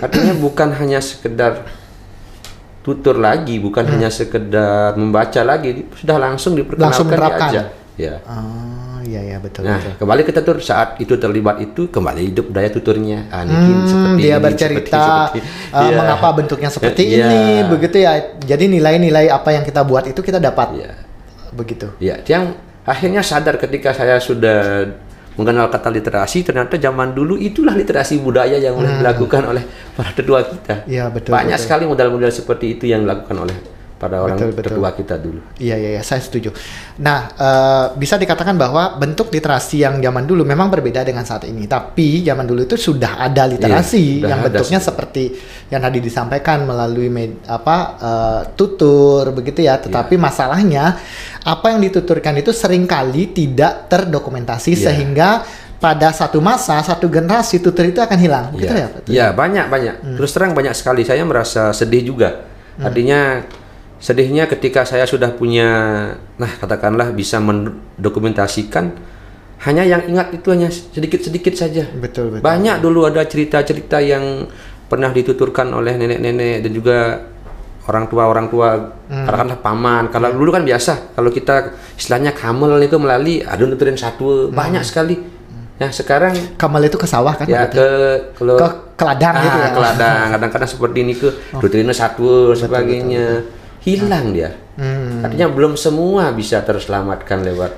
artinya 0.00 0.32
bukan 0.34 0.72
hanya 0.72 0.98
sekedar 0.98 1.68
tutur 2.80 3.18
lagi 3.18 3.58
bukan 3.58 3.84
hanya 3.84 4.08
sekedar 4.08 4.94
membaca 4.94 5.42
lagi 5.42 5.84
sudah 5.92 6.16
langsung 6.16 6.54
diperkenalkan 6.54 6.96
Hmm. 6.96 7.12
Langsung 7.12 7.52
diajak. 7.52 7.66
ya 7.96 8.14
Oh, 8.24 8.85
iya 9.06 9.20
iya 9.22 9.36
betul 9.38 9.62
Nah, 9.62 9.78
betul. 9.78 9.92
kembali 10.02 10.20
ke 10.22 10.32
tutur 10.32 10.56
saat 10.58 10.98
itu 10.98 11.14
terlibat 11.14 11.56
itu 11.58 11.86
kembali 11.86 12.20
hidup 12.26 12.46
daya 12.50 12.68
tuturnya. 12.68 13.30
Ah, 13.30 13.42
Hmm, 13.42 13.86
seperti 13.86 14.18
dia 14.20 14.36
ini, 14.36 14.42
bercerita 14.42 14.98
seperti- 14.98 15.40
seperti- 15.40 15.72
eh, 15.72 15.80
Iya. 15.80 15.96
mengapa 15.96 16.28
bentuknya 16.34 16.68
seperti 16.68 17.02
Iya. 17.06 17.24
ini, 17.24 17.40
begitu 17.70 17.96
ya. 17.96 18.12
Jadi 18.36 18.64
nilai-nilai 18.68 19.26
apa 19.28 19.48
yang 19.50 19.62
kita 19.62 19.80
buat 19.80 20.04
itu 20.04 20.18
kita 20.18 20.36
dapat. 20.36 20.68
Iya. 20.74 20.90
Begitu. 21.50 21.86
Ya, 21.98 22.18
yang 22.26 22.52
akhirnya 22.82 23.22
sadar 23.22 23.56
ketika 23.56 23.90
saya 23.90 24.18
sudah 24.18 24.90
mengenal 25.34 25.68
kata 25.68 25.92
literasi, 25.92 26.42
ternyata 26.42 26.74
zaman 26.76 27.12
dulu 27.12 27.36
itulah 27.36 27.72
literasi 27.72 28.18
budaya 28.18 28.56
yang 28.56 28.72
mulai 28.72 28.96
dilakukan 28.96 29.44
oleh 29.46 29.62
para 29.92 30.10
tetua 30.10 30.40
kita. 30.42 30.82
Hmm. 30.82 30.88
Iya, 30.88 31.04
betul, 31.12 31.30
Banyak 31.30 31.54
betul. 31.54 31.64
sekali 31.68 31.84
model-model 31.84 32.32
seperti 32.32 32.66
itu 32.74 32.88
yang 32.88 33.04
dilakukan 33.04 33.36
oleh 33.38 33.56
para 33.96 34.20
orang 34.20 34.36
Betul, 34.36 34.52
betul. 34.52 34.76
tetua 34.76 34.90
kita 34.92 35.16
dulu. 35.16 35.40
Iya 35.56 35.76
iya 35.80 35.90
iya, 35.96 36.02
saya 36.04 36.20
setuju. 36.20 36.52
Nah 37.00 37.32
eh, 37.32 37.86
bisa 37.96 38.20
dikatakan 38.20 38.52
bahwa 38.54 39.00
bentuk 39.00 39.32
literasi 39.32 39.80
yang 39.80 40.04
zaman 40.04 40.28
dulu 40.28 40.44
memang 40.44 40.68
berbeda 40.68 41.00
dengan 41.00 41.24
saat 41.24 41.48
ini. 41.48 41.64
Tapi 41.64 42.20
zaman 42.20 42.44
dulu 42.44 42.68
itu 42.68 42.76
sudah 42.76 43.16
ada 43.16 43.48
literasi 43.48 44.20
Iya, 44.20 44.36
yang 44.36 44.40
ada 44.44 44.52
bentuknya 44.52 44.80
seperti 44.84 45.24
yang 45.72 45.80
tadi 45.80 45.98
disampaikan 46.04 46.68
melalui 46.68 47.08
med, 47.08 47.40
apa 47.48 47.76
eh, 47.96 48.40
tutur 48.52 49.32
begitu 49.32 49.64
ya. 49.64 49.80
Tetapi 49.80 50.14
Iya. 50.14 50.22
masalahnya 50.22 50.84
apa 51.42 51.66
yang 51.72 51.80
dituturkan 51.80 52.36
itu 52.36 52.52
sering 52.52 52.84
kali 52.84 53.32
tidak 53.32 53.88
terdokumentasi 53.88 54.76
Iya. 54.76 54.82
sehingga 54.92 55.30
pada 55.76 56.08
satu 56.12 56.40
masa 56.40 56.80
satu 56.80 57.08
generasi 57.08 57.60
tutur 57.60 57.84
itu 57.88 58.00
akan 58.00 58.18
hilang. 58.20 58.44
Begitu 58.52 58.72
ya? 58.76 58.88
Ya, 59.08 59.26
banyak 59.32 59.68
banyak. 59.68 59.94
Hmm. 60.04 60.16
Terus 60.20 60.30
terang 60.36 60.52
banyak 60.52 60.72
sekali. 60.76 61.04
Saya 61.04 61.24
merasa 61.24 61.72
sedih 61.72 62.12
juga. 62.12 62.44
Artinya 62.76 63.40
sedihnya 63.96 64.44
ketika 64.46 64.84
saya 64.84 65.08
sudah 65.08 65.32
punya, 65.32 65.68
nah 66.36 66.50
katakanlah 66.60 67.12
bisa 67.12 67.40
mendokumentasikan, 67.40 68.92
hanya 69.64 69.82
yang 69.88 70.04
ingat 70.04 70.36
itu 70.36 70.52
hanya 70.52 70.68
sedikit-sedikit 70.68 71.56
saja. 71.56 71.88
Betul 71.96 72.36
betul. 72.36 72.44
Banyak 72.44 72.84
dulu 72.84 73.08
ada 73.08 73.24
cerita-cerita 73.24 74.04
yang 74.04 74.46
pernah 74.86 75.10
dituturkan 75.10 75.72
oleh 75.72 75.96
nenek-nenek 75.96 76.62
dan 76.62 76.70
juga 76.70 76.98
orang 77.88 78.04
tua 78.06 78.22
orang 78.28 78.46
tua 78.52 78.68
katakanlah 79.08 79.58
paman. 79.64 80.04
Kalau 80.12 80.28
dulu 80.34 80.50
kan 80.52 80.62
biasa 80.62 81.16
kalau 81.16 81.32
kita 81.32 81.72
istilahnya 81.96 82.36
kamel 82.36 82.76
itu 82.82 83.00
melalui 83.00 83.40
ada 83.42 83.62
nuturin 83.64 83.96
satu 83.96 84.52
banyak 84.52 84.84
sekali. 84.84 85.16
Ya 85.76 85.92
sekarang 85.92 86.32
Kamal 86.56 86.88
itu 86.88 86.96
ke 86.96 87.04
sawah 87.04 87.36
kan? 87.36 87.44
ya 87.44 87.68
ke 87.68 87.84
kalau 88.40 88.56
Ke- 88.56 88.96
ke 88.96 89.04
ladang 89.04 89.34
gitu 89.44 89.58
ya? 89.60 89.68
ke 89.76 89.80
ladang. 89.80 90.26
Kadang-kadang 90.32 90.68
seperti 90.72 90.98
ini 91.04 91.12
ke 91.12 91.28
rutinnya 91.52 91.92
satu 91.92 92.56
sebagainya 92.56 93.44
hilang 93.86 94.34
dia. 94.34 94.50
Hmm. 94.76 95.24
artinya 95.24 95.48
belum 95.48 95.72
semua 95.78 96.34
bisa 96.36 96.60
terselamatkan 96.60 97.40
lewat 97.40 97.72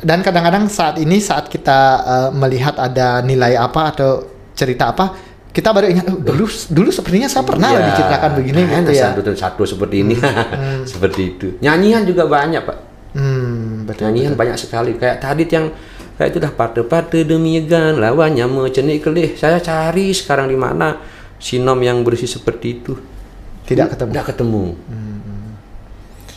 Dan 0.00 0.24
kadang-kadang 0.24 0.72
saat 0.72 0.96
ini 0.96 1.20
saat 1.20 1.52
kita 1.52 1.78
eh, 2.00 2.30
melihat 2.32 2.80
ada 2.80 3.20
nilai 3.20 3.60
apa 3.60 3.92
atau 3.92 4.24
cerita 4.56 4.88
apa, 4.88 5.12
kita 5.52 5.72
baru 5.72 5.88
ingat 5.88 6.06
oh, 6.08 6.20
dulu 6.20 6.44
dulu 6.48 6.88
sepertinya 6.92 7.28
saya 7.28 7.44
pernah 7.44 7.72
loh 7.72 7.80
Ya, 7.80 7.88
diceritakan 7.92 8.30
begini 8.36 8.60
nah, 8.64 8.80
gitu 8.84 8.92
ya. 8.92 9.12
satu 9.12 9.20
satu 9.32 9.62
seperti 9.64 9.96
ini. 10.04 10.14
Seperti 10.92 11.20
itu. 11.32 11.46
Nyanyian 11.64 12.04
juga 12.04 12.28
banyak 12.28 12.60
pak. 12.60 12.78
Hmm, 13.16 13.88
betul. 13.88 14.08
nyanyian 14.08 14.36
banyak 14.36 14.56
sekali. 14.60 15.00
Kayak 15.00 15.16
tadi 15.24 15.48
yang 15.48 15.72
kayak 16.20 16.28
itu 16.32 16.38
dah 16.40 16.52
pate-pate 16.52 17.24
demi 17.24 17.56
gan 17.64 17.96
lawannya 17.96 18.44
mecenik 18.44 19.04
kelih. 19.04 19.32
Saya 19.36 19.56
cari 19.60 20.12
sekarang 20.12 20.52
di 20.52 20.56
mana 20.60 21.00
sinom 21.40 21.80
yang 21.80 22.04
berisi 22.04 22.28
seperti 22.28 22.66
itu. 22.80 22.92
Tidak 23.64 23.96
ketemu. 23.96 24.10
tidak 24.12 24.26
ketemu 24.30 24.64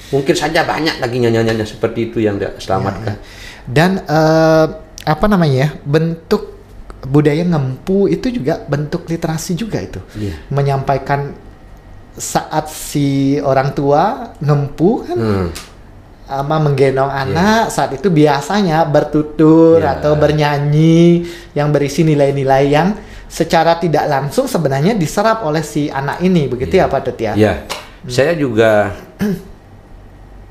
mungkin 0.10 0.36
saja 0.36 0.66
banyak 0.66 0.98
lagi 0.98 1.18
nyanyiannya 1.18 1.66
seperti 1.66 2.10
itu 2.10 2.18
yang 2.20 2.38
tidak 2.38 2.58
selamatkan 2.58 3.16
Dan 3.66 4.02
eh, 4.02 4.66
apa 5.06 5.26
namanya 5.26 5.56
ya 5.56 5.70
bentuk 5.82 6.58
budaya 7.00 7.42
ngempu 7.42 8.06
itu 8.06 8.28
juga 8.30 8.60
bentuk 8.60 9.08
literasi 9.08 9.56
juga 9.56 9.80
itu. 9.80 10.02
Iya. 10.14 10.36
Menyampaikan 10.52 11.32
saat 12.14 12.68
si 12.68 13.40
orang 13.40 13.72
tua 13.72 14.36
ngempu 14.38 15.08
kan 15.08 15.16
Hmm. 15.16 15.48
sama 16.28 16.60
menggendong 16.60 17.10
anak 17.10 17.72
saat 17.72 17.96
itu 17.96 18.12
biasanya 18.12 18.84
bertutur 18.86 19.80
Ya. 19.80 19.98
atau 19.98 20.14
bernyanyi 20.14 21.26
yang 21.56 21.72
berisi 21.72 22.04
nilai-nilai 22.04 22.70
yang 22.70 22.94
secara 23.26 23.78
tidak 23.78 24.06
langsung 24.06 24.46
sebenarnya 24.46 24.94
diserap 24.94 25.42
oleh 25.42 25.62
si 25.62 25.88
anak 25.88 26.20
ini 26.20 26.46
begitu 26.46 26.78
ya 26.78 26.86
Pak 26.86 27.02
Tut 27.02 27.18
ya? 27.18 27.34
Ya, 27.34 27.54
saya 28.06 28.34
juga 28.36 28.94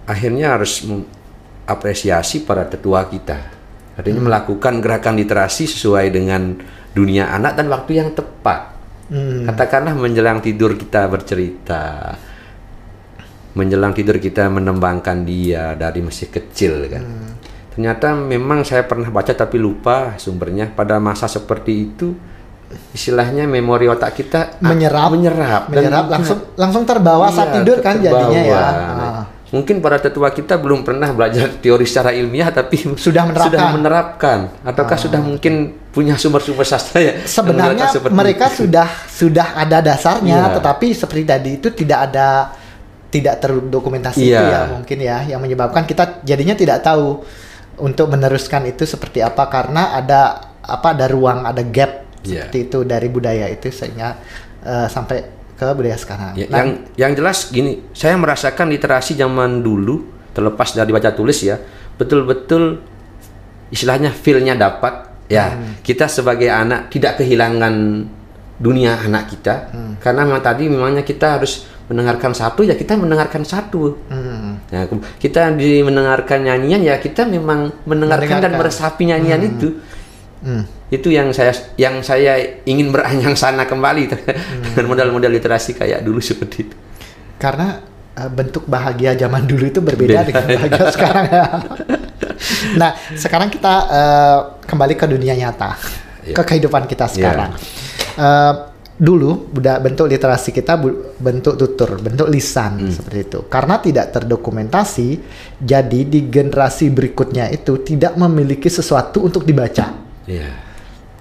akhirnya 0.09 0.57
harus 0.57 0.81
mengapresiasi 0.83 2.43
para 2.43 2.65
tetua 2.65 3.05
kita. 3.05 3.37
Artinya 3.95 4.25
melakukan 4.25 4.81
gerakan 4.81 5.15
literasi 5.15 5.69
sesuai 5.69 6.09
dengan 6.09 6.57
dunia 6.91 7.29
anak 7.29 7.55
dan 7.55 7.69
waktu 7.69 8.01
yang 8.01 8.11
tepat. 8.15 8.73
Hmm. 9.09 9.45
Katakanlah 9.45 9.93
menjelang 9.93 10.39
tidur 10.39 10.75
kita 10.75 11.05
bercerita, 11.07 12.15
menjelang 13.53 13.93
tidur 13.93 14.17
kita 14.17 14.47
menembangkan 14.47 15.25
dia 15.25 15.75
dari 15.75 16.01
masih 16.01 16.29
kecil 16.29 16.87
kan. 16.87 17.03
Hmm. 17.03 17.33
Ternyata 17.75 18.11
memang 18.13 18.63
saya 18.63 18.83
pernah 18.83 19.07
baca 19.07 19.31
tapi 19.31 19.55
lupa 19.57 20.15
sumbernya 20.17 20.67
pada 20.69 20.99
masa 20.99 21.27
seperti 21.27 21.73
itu 21.75 22.11
istilahnya 22.93 23.49
memori 23.49 23.89
otak 23.89 24.13
kita 24.15 24.61
Menyerap. 24.61 25.09
menyerap 25.09 25.63
dan 25.67 25.79
menyerap 25.79 26.05
mungkin- 26.05 26.15
langsung 26.21 26.39
langsung 26.55 26.85
terbawa 26.85 27.33
saat 27.33 27.49
Iya, 27.49 27.55
tidur 27.57 27.79
kan 27.81 27.97
terbawa. 27.97 28.13
jadinya 28.21 28.43
ya. 28.45 28.61
Nah, 28.61 28.99
Ah. 29.01 29.25
Mungkin 29.49 29.81
para 29.81 29.97
tetua 29.97 30.29
kita 30.29 30.61
belum 30.61 30.85
pernah 30.85 31.09
belajar 31.09 31.49
teori 31.65 31.89
secara 31.89 32.13
ilmiah 32.13 32.49
tapi 32.49 32.77
Sudah 32.95 33.25
menerapkan. 33.25 33.49
sudah 33.49 33.67
menerapkan 33.73 34.39
ataukah 34.61 34.99
sudah 34.99 35.21
mungkin 35.21 35.55
punya 35.89 36.15
sumber-sumber 36.15 36.63
sastra 36.63 37.01
ya 37.01 37.15
Sebenarnya 37.25 37.89
mereka 38.13 38.53
itu. 38.53 38.69
sudah 38.69 38.89
sudah 39.09 39.57
ada 39.57 39.81
dasarnya, 39.81 40.39
Iya. 40.45 40.55
tetapi 40.55 40.87
seperti 40.93 41.25
tadi 41.25 41.51
itu 41.57 41.69
tidak 41.71 42.13
ada 42.13 42.53
tidak 43.09 43.41
terdokumentasi 43.41 44.21
itu 44.21 44.37
Iya. 44.37 44.45
ya 44.45 44.61
mungkin 44.69 44.99
ya 45.01 45.19
yang 45.27 45.41
menyebabkan 45.41 45.85
kita 45.85 46.21
jadinya 46.21 46.53
tidak 46.53 46.85
tahu 46.85 47.25
untuk 47.79 48.13
meneruskan 48.13 48.69
itu 48.69 48.85
seperti 48.85 49.25
apa 49.25 49.49
karena 49.49 49.97
ada 49.97 50.21
apa 50.61 50.93
ada 50.93 51.09
ruang 51.09 51.49
ada 51.49 51.65
gap 51.65 52.05
Iya. 52.21 52.45
seperti 52.53 52.69
itu 52.69 52.79
dari 52.85 53.09
budaya 53.09 53.49
itu 53.49 53.73
sehingga 53.73 54.13
uh, 54.61 54.85
sampai 54.85 55.38
ke 55.59 55.67
budaya 55.75 55.99
sekarang. 55.99 56.39
Ya, 56.39 56.47
nah, 56.47 56.63
yang 56.63 56.69
yang 56.95 57.13
jelas 57.19 57.51
gini, 57.51 57.83
saya 57.91 58.15
merasakan 58.15 58.71
literasi 58.71 59.19
zaman 59.19 59.61
dulu 59.61 60.07
terlepas 60.31 60.79
dari 60.79 60.95
baca 60.95 61.11
tulis 61.11 61.43
ya, 61.43 61.59
betul-betul 61.99 62.79
istilahnya 63.75 64.15
feel-nya 64.15 64.55
dapat. 64.55 65.11
Ya, 65.29 65.53
hmm. 65.53 65.85
kita 65.85 66.09
sebagai 66.09 66.49
anak 66.49 66.89
tidak 66.89 67.21
kehilangan 67.21 67.75
dunia 68.59 68.99
anak 68.99 69.31
kita 69.31 69.71
hmm. 69.71 70.03
karena 70.03 70.27
memang 70.27 70.43
tadi 70.43 70.67
memangnya 70.67 71.07
kita 71.07 71.39
harus 71.39 71.63
mendengarkan 71.89 72.37
satu 72.37 72.67
ya 72.67 72.77
kita 72.77 73.01
mendengarkan 73.01 73.47
satu. 73.47 73.97
Hmm. 74.13 74.61
Ya, 74.69 74.85
kita 75.17 75.57
di 75.57 75.81
mendengarkan 75.81 76.45
nyanyian 76.45 76.85
ya 76.85 77.01
kita 77.01 77.25
memang 77.25 77.73
mendengarkan, 77.89 78.29
mendengarkan. 78.29 78.45
dan 78.45 78.61
meresapi 78.61 79.03
nyanyian 79.09 79.41
hmm. 79.41 79.51
itu. 79.57 79.69
Hmm. 80.39 80.63
Itu 80.93 81.09
yang 81.09 81.33
saya 81.33 81.53
yang 81.81 82.05
saya 82.05 82.37
ingin 82.69 82.93
beranyang 82.93 83.33
sana 83.37 83.65
kembali 83.65 84.05
hmm. 84.05 84.68
Dengan 84.79 84.95
modal-modal 84.95 85.35
literasi 85.35 85.75
kayak 85.75 86.07
dulu 86.07 86.23
seperti 86.31 86.57
itu. 86.71 86.77
Karena 87.35 87.83
uh, 88.15 88.31
bentuk 88.31 88.71
bahagia 88.71 89.19
zaman 89.19 89.43
dulu 89.43 89.67
itu 89.67 89.83
berbeda 89.83 90.23
Beda, 90.23 90.27
dengan 90.31 90.47
bahagia 90.55 90.85
sekarang 90.97 91.27
ya. 91.27 91.47
nah, 92.79 92.91
sekarang 93.19 93.49
kita 93.51 93.75
uh, 93.91 94.39
kembali 94.63 94.95
ke 94.95 95.07
dunia 95.11 95.35
nyata, 95.35 95.75
ya. 96.23 96.35
ke 96.39 96.43
kehidupan 96.47 96.87
kita 96.87 97.11
sekarang. 97.11 97.59
Ya. 97.59 98.15
Uh, 98.19 98.55
dulu 98.99 99.55
udah 99.55 99.79
bentuk 99.79 100.11
literasi 100.11 100.51
kita 100.51 100.75
bentuk 101.23 101.55
tutur, 101.55 102.03
bentuk 102.03 102.27
lisan 102.27 102.83
hmm. 102.83 102.91
seperti 102.91 103.21
itu. 103.31 103.41
Karena 103.47 103.79
tidak 103.79 104.11
terdokumentasi, 104.11 105.09
jadi 105.63 106.01
di 106.03 106.27
generasi 106.27 106.91
berikutnya 106.91 107.47
itu 107.55 107.79
tidak 107.87 108.19
memiliki 108.19 108.67
sesuatu 108.67 109.23
untuk 109.23 109.47
dibaca. 109.47 109.95
Yeah. 110.27 110.51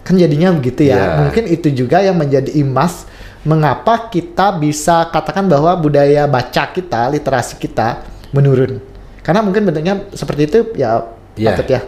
Kan 0.01 0.17
jadinya 0.17 0.57
begitu 0.57 0.89
ya. 0.89 0.97
Yeah. 0.97 1.09
Mungkin 1.21 1.45
itu 1.53 1.69
juga 1.69 2.01
yang 2.01 2.17
menjadi 2.17 2.49
imas 2.57 3.05
mengapa 3.45 4.09
kita 4.09 4.55
bisa 4.57 5.09
katakan 5.13 5.45
bahwa 5.45 5.75
budaya 5.77 6.25
baca 6.25 6.63
kita, 6.73 7.11
literasi 7.11 7.59
kita 7.61 8.01
menurun. 8.33 8.79
Karena 9.21 9.43
mungkin 9.43 9.67
bentuknya 9.67 10.07
seperti 10.15 10.41
itu 10.47 10.59
ya 10.79 11.03
yeah. 11.35 11.51
patut 11.51 11.67
ya. 11.67 11.81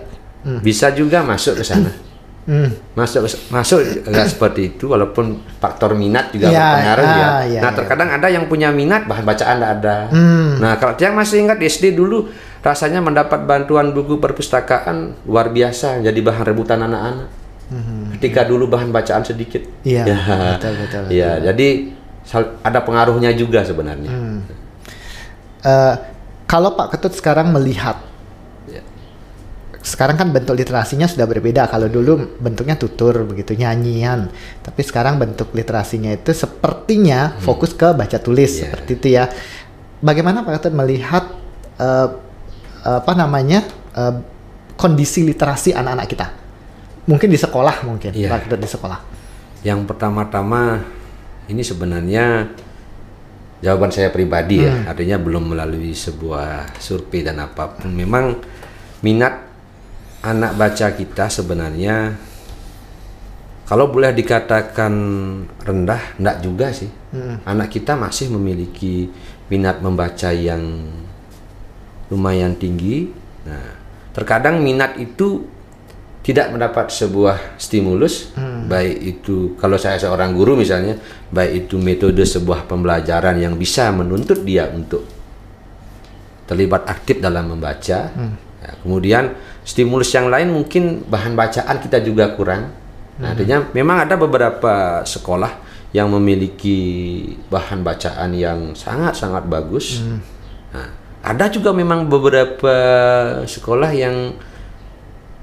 Hmm. 0.44 0.60
Bisa 0.60 0.92
juga 0.92 1.24
masuk 1.24 1.60
ke 1.60 1.64
sana. 1.64 1.92
Hmm. 2.50 2.74
Masuk 2.98 3.30
masuk 3.54 3.80
nggak 4.10 4.28
seperti 4.34 4.76
itu 4.76 4.90
walaupun 4.90 5.40
faktor 5.62 5.94
minat 5.94 6.34
juga 6.34 6.50
ya, 6.50 6.58
berpengaruh 6.58 7.06
ya. 7.06 7.14
ya. 7.14 7.30
ya 7.46 7.60
nah, 7.62 7.72
ya. 7.72 7.78
terkadang 7.78 8.10
ada 8.10 8.28
yang 8.28 8.46
punya 8.50 8.74
minat 8.74 9.06
bahan 9.06 9.24
bacaan 9.24 9.56
tidak 9.62 9.72
ada. 9.80 9.98
Hmm. 10.10 10.52
Nah, 10.58 10.74
kalau 10.82 10.98
yang 10.98 11.16
masih 11.16 11.46
ingat 11.46 11.62
SD 11.62 11.94
dulu 11.94 12.28
rasanya 12.60 13.00
mendapat 13.00 13.48
bantuan 13.48 13.96
buku 13.96 14.20
perpustakaan 14.20 15.24
luar 15.30 15.54
biasa 15.54 16.04
jadi 16.04 16.20
bahan 16.20 16.44
rebutan 16.44 16.84
anak-anak. 16.84 17.39
Hmm. 17.70 18.18
Ketika 18.18 18.50
dulu 18.50 18.66
bahan 18.66 18.90
bacaan 18.90 19.22
sedikit. 19.22 19.62
Iya. 19.86 20.04
Ya. 20.10 20.18
Betul 20.58 20.74
betul. 20.82 21.04
Iya, 21.14 21.32
jadi 21.54 21.68
ada 22.66 22.80
pengaruhnya 22.82 23.34
juga 23.38 23.62
sebenarnya. 23.62 24.10
Hmm. 24.10 24.38
Uh, 25.62 25.96
kalau 26.50 26.74
Pak 26.74 26.98
Ketut 26.98 27.14
sekarang 27.14 27.54
melihat 27.54 28.10
sekarang 29.80 30.20
kan 30.20 30.30
bentuk 30.30 30.60
literasinya 30.60 31.08
sudah 31.08 31.24
berbeda. 31.24 31.66
Kalau 31.72 31.88
dulu 31.88 32.38
bentuknya 32.38 32.76
tutur 32.76 33.24
begitu 33.24 33.56
nyanyian, 33.56 34.28
tapi 34.60 34.84
sekarang 34.84 35.16
bentuk 35.18 35.56
literasinya 35.56 36.12
itu 36.12 36.36
sepertinya 36.36 37.34
hmm. 37.34 37.42
fokus 37.42 37.72
ke 37.74 37.96
baca 37.96 38.18
tulis 38.20 38.60
yeah. 38.60 38.62
seperti 38.68 38.92
itu 39.00 39.08
ya. 39.16 39.32
Bagaimana 40.04 40.44
Pak 40.44 40.60
Ketut 40.60 40.74
melihat 40.76 41.32
uh, 41.80 42.08
apa 42.84 43.14
namanya 43.16 43.68
uh, 43.96 44.20
kondisi 44.76 45.24
literasi 45.28 45.76
anak-anak 45.76 46.08
kita? 46.08 46.28
Mungkin 47.10 47.30
di 47.34 47.40
sekolah 47.42 47.82
mungkin 47.90 48.14
yeah. 48.14 48.38
Ketut 48.38 48.62
di 48.62 48.70
sekolah. 48.70 49.00
Yang 49.66 49.90
pertama-tama 49.90 50.86
ini 51.50 51.66
sebenarnya 51.66 52.46
jawaban 53.66 53.90
saya 53.90 54.14
pribadi 54.14 54.62
ya, 54.62 54.72
hmm. 54.72 54.86
ya, 54.86 54.90
artinya 54.94 55.18
belum 55.18 55.58
melalui 55.58 55.92
sebuah 55.98 56.78
survei 56.78 57.26
dan 57.26 57.42
apa 57.42 57.76
pun. 57.76 57.90
Memang 57.90 58.38
minat 59.02 59.42
anak 60.22 60.54
baca 60.54 60.94
kita 60.94 61.28
sebenarnya 61.34 62.14
kalau 63.70 63.86
boleh 63.94 64.10
dikatakan 64.18 64.94
rendah, 65.62 66.18
enggak 66.18 66.38
juga 66.42 66.74
sih. 66.74 66.90
Hmm. 67.14 67.38
Anak 67.46 67.70
kita 67.70 67.94
masih 67.94 68.34
memiliki 68.34 69.06
minat 69.46 69.78
membaca 69.86 70.34
yang 70.34 70.90
lumayan 72.10 72.58
tinggi. 72.58 73.14
Nah, 73.46 73.78
terkadang 74.10 74.66
minat 74.66 74.98
itu 74.98 75.46
tidak 76.20 76.52
mendapat 76.52 76.92
sebuah 76.92 77.56
stimulus, 77.56 78.36
hmm. 78.36 78.68
baik 78.68 78.96
itu 79.00 79.56
kalau 79.56 79.80
saya 79.80 79.96
seorang 79.96 80.36
guru 80.36 80.60
misalnya, 80.60 81.00
baik 81.32 81.66
itu 81.66 81.80
metode 81.80 82.22
sebuah 82.28 82.68
pembelajaran 82.68 83.40
yang 83.40 83.56
bisa 83.56 83.88
menuntut 83.96 84.44
dia 84.44 84.68
untuk 84.68 85.08
terlibat 86.44 86.84
aktif 86.92 87.24
dalam 87.24 87.56
membaca. 87.56 88.12
Hmm. 88.12 88.36
Ya, 88.60 88.72
kemudian 88.84 89.24
stimulus 89.64 90.12
yang 90.12 90.28
lain 90.28 90.52
mungkin 90.52 91.08
bahan 91.08 91.40
bacaan 91.40 91.80
kita 91.80 92.04
juga 92.04 92.36
kurang. 92.36 92.76
Nah, 93.16 93.32
hmm. 93.32 93.34
artinya 93.34 93.58
memang 93.72 93.98
ada 94.04 94.20
beberapa 94.20 95.06
sekolah 95.08 95.70
yang 95.96 96.12
memiliki 96.14 96.78
bahan 97.50 97.82
bacaan 97.82 98.36
yang 98.36 98.76
sangat-sangat 98.76 99.48
bagus. 99.48 100.04
Hmm. 100.04 100.20
Nah, 100.76 100.88
ada 101.24 101.46
juga 101.48 101.72
memang 101.72 102.12
beberapa 102.12 102.76
sekolah 103.48 103.92
yang 103.96 104.36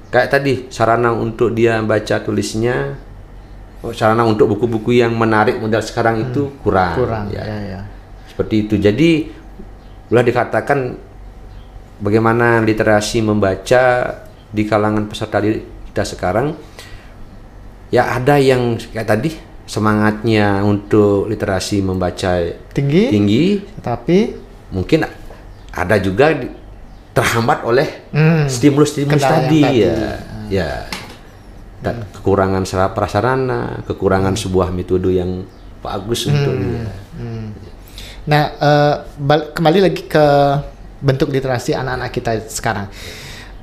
kayak 0.09 0.27
tadi 0.31 0.53
sarana 0.71 1.11
untuk 1.11 1.51
dia 1.53 1.79
baca 1.83 2.23
tulisnya, 2.23 2.95
oh, 3.83 3.91
sarana 3.91 4.23
untuk 4.23 4.51
buku-buku 4.55 4.97
yang 4.99 5.15
menarik 5.15 5.59
model 5.59 5.83
sekarang 5.83 6.15
hmm. 6.19 6.25
itu 6.31 6.41
kurang. 6.63 6.95
Kurang. 6.95 7.25
Ya. 7.31 7.43
Ya, 7.43 7.59
ya. 7.63 7.81
Seperti 8.29 8.67
itu. 8.67 8.75
Jadi 8.79 9.31
boleh 10.07 10.23
dikatakan 10.23 10.95
bagaimana 11.99 12.63
literasi 12.63 13.19
membaca 13.25 13.83
di 14.47 14.63
kalangan 14.63 15.09
peserta 15.11 15.43
kita 15.43 16.03
sekarang 16.07 16.55
ya 17.91 18.15
ada 18.15 18.39
yang 18.39 18.79
kayak 18.79 19.07
tadi 19.07 19.29
semangatnya 19.67 20.63
untuk 20.63 21.27
literasi 21.27 21.83
membaca 21.83 22.39
tinggi 22.71 23.11
tinggi 23.11 23.45
tapi 23.83 24.31
mungkin 24.71 25.03
ada 25.75 25.95
juga 25.99 26.31
terhambat 27.17 27.59
oleh 27.65 27.87
hmm, 28.13 28.45
stimulus-stimulus 28.45 29.25
tadi, 29.25 29.61
tadi 29.65 29.81
ya 29.81 29.93
hmm. 29.97 30.47
ya 30.53 30.71
dan 31.81 32.05
hmm. 32.05 32.09
kekurangan 32.21 32.63
prasarana 32.93 33.81
kekurangan 33.89 34.37
hmm. 34.37 34.41
sebuah 34.45 34.69
metode 34.69 35.17
yang 35.17 35.41
bagus 35.81 36.25
hmm. 36.25 36.33
untuk 36.33 36.53
dia 36.61 36.85
hmm. 37.17 37.47
nah 38.29 38.43
uh, 38.61 38.95
kembali 39.53 39.79
lagi 39.89 40.05
ke 40.05 40.25
bentuk 41.01 41.29
literasi 41.33 41.73
anak-anak 41.77 42.09
kita 42.13 42.31
sekarang 42.49 42.89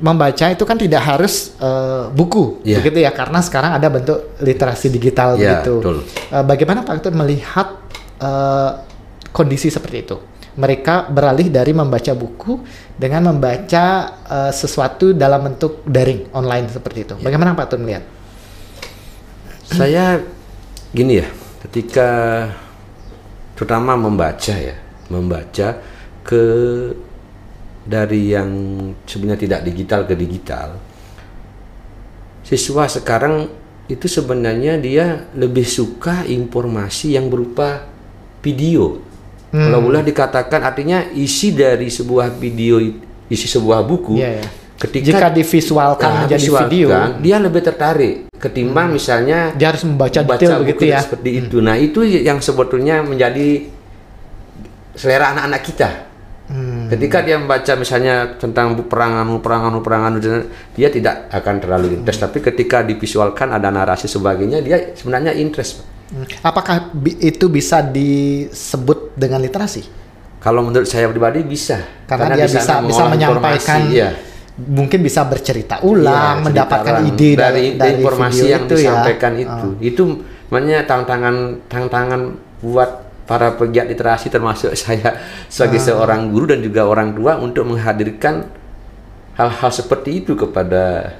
membaca 0.02 0.50
itu 0.50 0.64
kan 0.66 0.74
tidak 0.74 1.02
harus 1.06 1.54
uh, 1.62 2.10
buku 2.10 2.58
yeah. 2.66 2.82
begitu 2.82 3.06
ya 3.06 3.14
karena 3.14 3.38
sekarang 3.38 3.78
ada 3.78 3.86
bentuk 3.86 4.34
literasi 4.42 4.90
digital 4.90 5.38
yeah, 5.38 5.62
begitu. 5.62 6.02
Uh, 6.34 6.42
bagaimana 6.42 6.82
Pak 6.82 6.98
Ketua 6.98 7.14
melihat 7.14 7.78
uh, 8.18 8.82
kondisi 9.30 9.70
seperti 9.70 9.96
itu? 10.02 10.16
Mereka 10.54 11.10
beralih 11.10 11.50
dari 11.50 11.74
membaca 11.74 12.14
buku 12.14 12.62
dengan 12.94 13.34
membaca 13.34 13.84
uh, 14.22 14.52
sesuatu 14.54 15.10
dalam 15.10 15.50
bentuk 15.50 15.82
daring 15.82 16.30
online 16.30 16.70
seperti 16.70 16.98
itu. 17.02 17.14
Yeah. 17.18 17.26
Bagaimana 17.26 17.58
Pak 17.58 17.64
Ketua 17.70 17.80
melihat? 17.82 18.04
Saya 19.64 20.22
gini 20.94 21.18
ya, 21.18 21.26
ketika 21.66 22.08
terutama 23.58 23.98
membaca 23.98 24.54
ya, 24.54 24.78
membaca 25.10 25.82
ke 26.22 26.44
dari 27.84 28.32
yang 28.32 28.50
sebenarnya 29.04 29.44
tidak 29.44 29.60
digital 29.68 30.00
ke 30.08 30.14
digital 30.16 30.80
siswa 32.44 32.88
sekarang 32.88 33.48
itu 33.88 34.08
sebenarnya 34.08 34.80
dia 34.80 35.28
lebih 35.36 35.64
suka 35.64 36.24
informasi 36.24 37.16
yang 37.16 37.28
berupa 37.28 37.84
video 38.40 39.03
hmm. 39.54 39.62
kalau 39.70 39.78
boleh 39.78 40.02
dikatakan 40.02 40.60
artinya 40.66 41.06
isi 41.14 41.54
dari 41.54 41.86
sebuah 41.86 42.34
video 42.34 42.82
isi 43.30 43.46
sebuah 43.46 43.86
buku 43.86 44.18
yeah, 44.18 44.42
yeah. 44.42 44.48
ketika 44.82 45.06
jika 45.14 45.26
divisualkan 45.30 46.10
nah, 46.10 46.20
menjadi 46.26 46.48
video 46.66 46.88
dia 47.22 47.36
lebih 47.38 47.62
tertarik 47.62 48.26
ketimbang 48.42 48.90
hmm. 48.90 48.96
misalnya 48.98 49.38
dia 49.54 49.70
harus 49.70 49.86
membaca, 49.86 50.18
membaca 50.18 50.42
detail 50.42 50.60
begitu 50.66 50.82
ya 50.90 50.98
seperti 50.98 51.30
hmm. 51.30 51.40
itu 51.46 51.56
nah 51.62 51.74
itu 51.78 52.00
yang 52.02 52.42
sebetulnya 52.42 53.06
menjadi 53.06 53.70
selera 54.98 55.32
anak-anak 55.32 55.62
kita 55.62 55.90
Hmm. 56.44 56.92
Ketika 56.92 57.24
dia 57.24 57.40
membaca 57.40 57.72
misalnya 57.72 58.36
tentang 58.36 58.76
perangan 58.84 59.40
perangan 59.40 59.80
perangan 59.80 60.12
dia 60.76 60.92
tidak 60.92 61.32
akan 61.32 61.56
terlalu 61.56 61.96
interest. 61.96 62.20
Hmm. 62.20 62.26
Tapi 62.28 62.38
ketika 62.44 62.84
divisualkan 62.84 63.48
ada 63.48 63.72
narasi 63.72 64.04
sebagainya, 64.04 64.60
dia 64.60 64.92
sebenarnya 64.92 65.32
interest. 65.32 65.93
Apakah 66.46 66.94
itu 67.18 67.46
bisa 67.50 67.82
disebut 67.82 69.18
dengan 69.18 69.42
literasi? 69.42 69.82
Kalau 70.38 70.60
menurut 70.62 70.86
saya 70.86 71.08
pribadi 71.08 71.42
bisa. 71.42 71.80
Karena, 72.06 72.30
Karena 72.30 72.36
dia 72.36 72.46
bisa 72.46 72.74
bisa 72.84 73.02
menyampaikan. 73.08 73.80
Ya. 73.90 74.10
Mungkin 74.54 75.02
bisa 75.02 75.26
bercerita 75.26 75.82
ulang, 75.82 76.38
ya, 76.38 76.44
mendapatkan 76.46 77.02
ide 77.10 77.34
dari, 77.34 77.34
dari, 77.34 77.64
dari 77.74 77.92
informasi 77.98 78.44
yang 78.46 78.70
itu 78.70 78.74
ya. 78.78 78.82
disampaikan 78.86 79.32
ya. 79.34 79.42
itu. 79.42 79.66
Oh. 79.66 79.74
Itu 79.82 80.02
makanya 80.52 80.86
tantangan 80.86 81.36
tantangan 81.66 82.20
buat 82.62 82.90
para 83.24 83.56
pegiat 83.56 83.88
literasi 83.90 84.30
termasuk 84.30 84.76
saya 84.78 85.18
sebagai 85.50 85.80
seorang 85.80 86.30
guru 86.30 86.54
dan 86.54 86.60
juga 86.62 86.86
orang 86.86 87.16
tua 87.16 87.40
untuk 87.40 87.66
menghadirkan 87.66 88.46
hal-hal 89.34 89.70
seperti 89.74 90.22
itu 90.22 90.38
kepada 90.38 91.18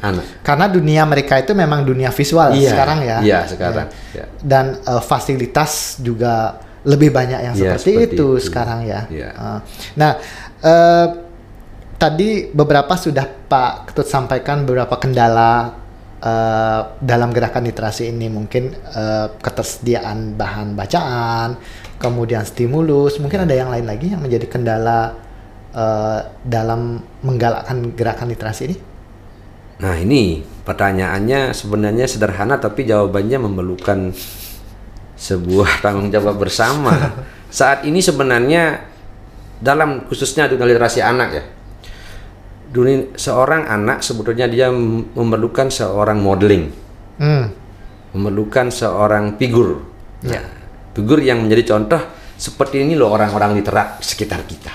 anak. 0.00 0.24
Karena 0.40 0.66
dunia 0.66 1.02
mereka 1.04 1.36
itu 1.36 1.52
memang 1.52 1.84
dunia 1.84 2.08
visual 2.08 2.56
Iya, 2.56 2.70
sekarang 2.72 2.98
ya. 3.04 3.16
iya, 3.20 3.40
sekarang, 3.44 3.86
Ya. 4.16 4.24
ya. 4.24 4.26
Dan 4.40 4.80
eh, 4.80 5.02
fasilitas 5.04 6.00
juga 6.00 6.56
lebih 6.80 7.12
banyak 7.12 7.40
yang 7.44 7.54
Iya, 7.54 7.76
seperti, 7.76 7.92
seperti 7.92 8.14
itu, 8.16 8.28
itu. 8.40 8.44
sekarang 8.48 8.80
ya. 8.88 9.00
Iya. 9.12 9.28
Eh, 9.36 9.58
nah, 10.00 10.12
eh, 10.64 11.06
tadi 11.96 12.48
beberapa 12.48 12.96
sudah 12.96 13.28
Pak 13.28 13.92
Ketut 13.92 14.08
sampaikan 14.08 14.64
beberapa 14.64 14.96
kendala 14.96 15.76
eh, 16.20 16.80
dalam 17.00 17.28
gerakan 17.32 17.68
literasi 17.68 18.08
ini 18.08 18.32
mungkin 18.32 18.72
eh, 18.72 19.26
ketersediaan 19.40 20.36
bahan 20.36 20.72
bacaan, 20.72 21.60
kemudian 22.00 22.48
stimulus, 22.48 23.20
mungkin 23.20 23.44
ada 23.44 23.52
yang 23.52 23.68
lain 23.68 23.84
lagi 23.84 24.12
yang 24.16 24.24
menjadi 24.24 24.48
kendala 24.48 25.12
eh, 25.76 26.20
dalam 26.48 27.00
menggalakkan 27.20 27.92
gerakan 27.92 28.32
literasi 28.32 28.62
ini. 28.72 28.76
Nah 29.80 29.96
ini 29.96 30.38
pertanyaannya 30.60 31.56
sebenarnya 31.56 32.04
sederhana 32.04 32.60
tapi 32.60 32.84
jawabannya 32.84 33.38
memerlukan 33.40 34.12
sebuah 35.16 35.70
tanggung 35.84 36.08
jawab 36.08 36.36
bersama. 36.36 36.92
Saat 37.48 37.82
ini 37.82 37.98
sebenarnya 37.98 38.86
dalam 39.60 40.04
khususnya 40.06 40.46
dunia 40.46 40.64
literasi 40.64 41.00
anak 41.00 41.28
ya, 41.32 41.44
dunia 42.70 43.12
seorang 43.12 43.66
anak 43.66 44.00
sebetulnya 44.00 44.46
dia 44.46 44.70
mem- 44.70 45.10
memerlukan 45.12 45.68
seorang 45.68 46.16
modeling, 46.16 46.72
Hmm. 47.20 47.52
memerlukan 48.16 48.72
seorang 48.72 49.36
figur, 49.36 49.84
ya, 50.22 50.40
figur 50.96 51.20
yang 51.20 51.44
menjadi 51.44 51.76
contoh 51.76 52.00
seperti 52.36 52.80
ini 52.80 52.96
loh 52.96 53.12
orang-orang 53.12 53.56
literat 53.56 54.00
sekitar 54.00 54.44
kita. 54.44 54.72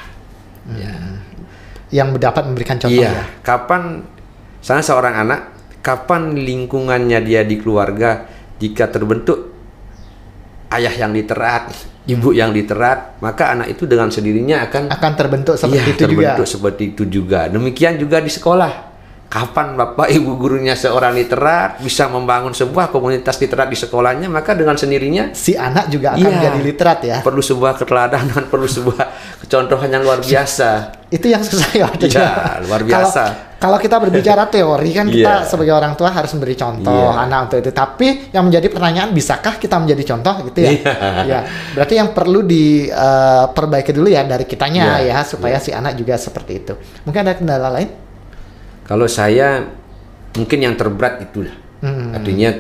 yang 1.93 2.11
dapat 2.17 2.49
memberikan 2.49 2.75
contoh 2.81 2.91
Iya, 2.91 3.13
ya. 3.13 3.25
kapan 3.39 4.01
sana 4.65 4.82
seorang 4.82 5.13
anak, 5.13 5.41
kapan 5.86 6.34
lingkungannya 6.34 7.21
dia 7.21 7.45
di 7.45 7.62
keluarga 7.62 8.25
jika 8.58 8.89
terbentuk 8.89 9.54
ayah 10.73 11.06
yang 11.06 11.13
literat, 11.13 11.69
ibu 12.10 12.34
yang 12.34 12.49
literat, 12.49 13.21
maka 13.21 13.54
anak 13.54 13.78
itu 13.78 13.86
dengan 13.86 14.10
sendirinya 14.10 14.65
akan 14.65 14.89
akan 14.89 15.12
terbentuk 15.13 15.54
seperti 15.62 15.78
iya, 15.78 15.93
itu 15.93 16.01
juga. 16.01 16.10
terbentuk 16.10 16.47
seperti 16.49 16.84
itu 16.97 17.04
juga. 17.06 17.45
Demikian 17.45 18.01
juga 18.01 18.17
di 18.17 18.32
sekolah. 18.34 18.94
Kapan 19.25 19.73
bapak 19.73 20.07
ibu 20.09 20.38
gurunya 20.38 20.73
seorang 20.73 21.11
literat 21.11 21.81
bisa 21.81 22.07
membangun 22.07 22.53
sebuah 22.53 22.88
komunitas 22.88 23.35
literat 23.35 23.67
di 23.67 23.75
sekolahnya, 23.75 24.29
maka 24.29 24.53
dengan 24.53 24.73
sendirinya 24.73 25.33
Si 25.33 25.51
anak 25.51 25.89
juga 25.89 26.13
akan 26.13 26.23
Iya. 26.23 26.39
jadi 26.45 26.59
literat 26.61 26.99
ya. 27.01 27.17
perlu 27.19 27.41
sebuah 27.41 27.75
keteladanan, 27.75 28.47
perlu 28.53 28.63
sebuah 28.63 29.05
kecontohan 29.41 29.89
yang 29.89 30.01
luar 30.01 30.21
biasa. 30.21 30.93
Itu 31.09 31.27
yang 31.27 31.41
susah 31.41 31.69
ya. 31.73 31.88
Iya, 31.97 32.29
luar 32.63 32.79
Kalau- 32.79 32.88
biasa. 32.88 33.23
Kalau 33.55 33.79
kita 33.79 33.97
berbicara 33.97 34.45
teori 34.53 34.89
kan 34.93 35.07
kita 35.09 35.41
Iya. 35.41 35.47
sebagai 35.47 35.73
orang 35.73 35.95
tua 35.95 36.13
harus 36.13 36.29
memberi 36.31 36.53
contoh 36.53 36.93
Iya. 37.11 37.23
anak 37.25 37.39
untuk 37.45 37.57
itu. 37.59 37.71
Tapi 37.71 38.07
yang 38.29 38.45
menjadi 38.45 38.67
pertanyaan 38.69 39.09
bisakah 39.09 39.57
kita 39.57 39.75
menjadi 39.79 40.03
contoh 40.05 40.47
gitu 40.47 40.59
ya? 40.59 40.69
Iya. 40.69 40.93
Ya. 41.25 41.39
Berarti 41.73 41.93
yang 41.97 42.13
perlu 42.13 42.45
diperbaiki 42.45 43.89
dulu 43.89 44.07
ya 44.07 44.21
dari 44.23 44.45
kitanya 44.45 45.01
Iya, 45.01 45.17
ya 45.17 45.25
supaya 45.25 45.57
si 45.57 45.71
anak 45.71 45.97
juga 45.97 46.13
seperti 46.15 46.53
itu. 46.55 46.73
Mungkin 47.03 47.19
ada 47.19 47.33
kendala 47.33 47.73
lain? 47.73 48.04
Kalau 48.85 49.09
saya 49.09 49.65
mungkin 50.37 50.59
yang 50.61 50.75
terberat 50.77 51.25
itulah. 51.25 51.53
Hmm. 51.81 52.13
Artinya 52.13 52.53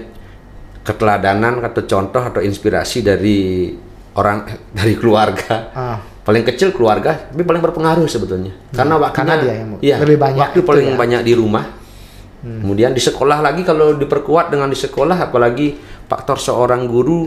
keteladanan 0.85 1.65
atau 1.65 1.81
contoh 1.85 2.21
atau 2.21 2.41
inspirasi 2.41 3.05
dari 3.05 3.71
orang 4.17 4.45
dari 4.77 4.93
keluarga. 4.97 5.53
Ah. 5.73 5.99
Paling 6.25 6.41
kecil 6.41 6.73
keluarga, 6.73 7.29
tapi 7.29 7.45
paling 7.45 7.61
berpengaruh 7.61 8.09
sebetulnya. 8.09 8.49
Karena 8.73 8.97
waktunya 8.97 9.13
Hmm. 9.13 9.13
Karena 9.13 9.33
dia 9.37 9.53
yang 9.53 9.69
iya, 9.77 9.95
lebih 10.01 10.17
banyak 10.17 10.41
waktu 10.41 10.59
paling 10.65 10.89
ya. 10.93 10.97
banyak 10.97 11.21
di 11.21 11.33
rumah. 11.37 11.65
Kemudian 12.45 12.93
di 12.93 13.01
sekolah 13.01 13.41
lagi 13.41 13.65
kalau 13.65 13.97
diperkuat 13.97 14.53
dengan 14.53 14.69
di 14.69 14.77
sekolah 14.77 15.17
apalagi 15.17 15.81
faktor 16.05 16.37
seorang 16.37 16.85
guru 16.85 17.25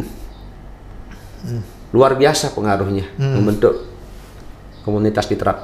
luar 1.91 2.15
biasa 2.15 2.55
pengaruhnya 2.55 3.19
membentuk 3.19 3.83
komunitas 4.87 5.27
literat. 5.27 5.59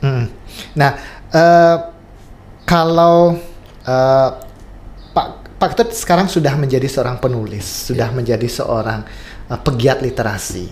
Hmm. 0.00 0.32
Nah, 0.80 0.90
eh, 1.28 1.76
kalau 2.64 3.36
eh, 3.84 4.30
Pak 5.14 5.28
Pak 5.60 5.68
Ketut 5.72 5.90
sekarang 5.94 6.26
sudah 6.26 6.58
menjadi 6.58 6.84
seorang 6.90 7.22
penulis, 7.22 7.64
sudah 7.64 8.10
menjadi 8.10 8.44
seorang 8.48 9.06
eh, 9.48 9.60
pegiat 9.60 10.02
literasi. 10.04 10.66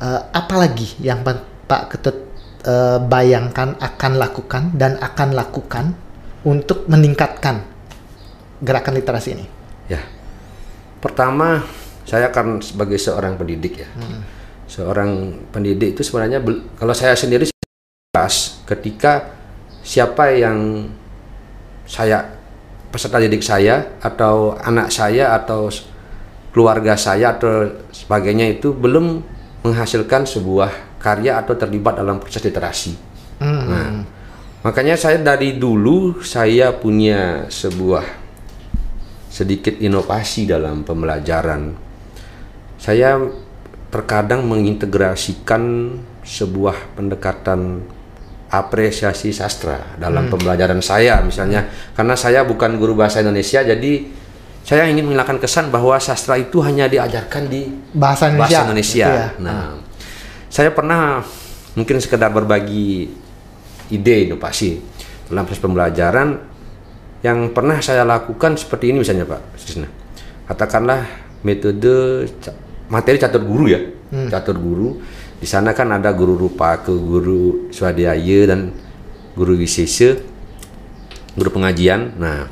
Eh, 0.00 0.20
apalagi 0.32 0.98
yang 1.04 1.22
Pak 1.22 1.82
Ketut 1.94 2.18
eh, 2.64 2.98
bayangkan 3.02 3.76
akan 3.76 4.12
lakukan 4.16 4.62
dan 4.74 4.96
akan 4.98 5.28
lakukan 5.36 5.94
untuk 6.46 6.88
meningkatkan 6.88 7.60
gerakan 8.64 8.96
literasi 8.96 9.28
ini? 9.36 9.46
Ya, 9.92 10.00
pertama 11.02 11.66
saya 12.08 12.32
kan 12.32 12.64
sebagai 12.64 12.96
seorang 12.96 13.36
pendidik 13.36 13.84
ya, 13.84 13.88
seorang 14.70 15.36
pendidik 15.52 15.98
itu 15.98 16.02
sebenarnya 16.06 16.40
kalau 16.78 16.94
saya 16.96 17.12
sendiri 17.14 17.50
jelas 17.50 18.62
ketika 18.66 19.30
siapa 19.84 20.32
yang 20.34 20.88
saya 21.90 22.22
peserta 22.94 23.18
didik 23.18 23.42
saya 23.42 23.98
atau 23.98 24.54
anak 24.62 24.94
saya 24.94 25.34
atau 25.34 25.66
keluarga 26.54 26.94
saya 26.94 27.34
atau 27.34 27.66
sebagainya 27.90 28.46
itu 28.46 28.70
belum 28.70 29.22
menghasilkan 29.66 30.22
sebuah 30.22 31.02
karya 31.02 31.42
atau 31.42 31.58
terlibat 31.58 31.98
dalam 31.98 32.22
proses 32.22 32.46
literasi. 32.46 32.94
Nah, 33.42 34.06
makanya 34.62 34.94
saya 34.94 35.18
dari 35.18 35.58
dulu 35.58 36.22
saya 36.22 36.70
punya 36.76 37.50
sebuah 37.50 38.06
sedikit 39.30 39.78
inovasi 39.78 40.46
dalam 40.46 40.86
pembelajaran. 40.86 41.74
Saya 42.78 43.18
terkadang 43.90 44.46
mengintegrasikan 44.46 45.94
sebuah 46.22 46.94
pendekatan 46.94 47.82
apresiasi 48.50 49.30
sastra 49.30 49.94
dalam 49.94 50.26
pembelajaran 50.26 50.82
saya 50.82 51.22
misalnya 51.22 51.70
karena 51.94 52.18
saya 52.18 52.42
bukan 52.42 52.76
guru 52.76 52.98
bahasa 52.98 53.22
Indonesia 53.22 53.62
jadi 53.62 53.92
saya 54.60 54.86
ingin 54.86 55.08
menghilangkan 55.08 55.40
kesan 55.40 55.72
bahwa 55.72 55.96
sastra 55.96 56.36
itu 56.36 56.60
hanya 56.60 56.86
diajarkan 56.86 57.48
di 57.48 57.66
Bahasa 57.96 58.28
Indonesia. 58.28 58.44
bahasa 58.44 58.66
Indonesia. 58.68 59.06
ya. 59.08 59.28
Nah, 59.40 59.80
saya 60.52 60.70
pernah 60.70 61.24
mungkin 61.74 61.96
sekedar 61.96 62.28
berbagi 62.28 63.08
ide 63.90 64.16
inovasi 64.28 64.78
dalam 65.30 65.48
proses 65.48 65.62
pembelajaran 65.62 66.38
yang 67.20 67.52
pernah 67.52 67.80
saya 67.82 68.04
lakukan 68.06 68.56
seperti 68.56 68.92
ini 68.92 69.02
misalnya 69.02 69.26
Pak 69.26 69.40
Sisna. 69.58 69.88
Katakanlah 70.48 71.06
metode 71.46 72.26
materi 72.90 73.16
catur 73.16 73.42
guru 73.46 73.64
ya, 73.70 73.80
catur 74.28 74.56
guru. 74.58 74.98
Di 75.40 75.48
sana 75.48 75.72
kan 75.72 75.88
ada 75.88 76.12
guru 76.12 76.36
rupa 76.36 76.76
ke 76.78 76.92
guru 76.92 77.72
swadhyaya 77.72 78.52
dan 78.52 78.76
guru 79.32 79.56
wisesa, 79.56 80.20
guru 81.32 81.48
pengajian. 81.50 82.12
Nah, 82.20 82.44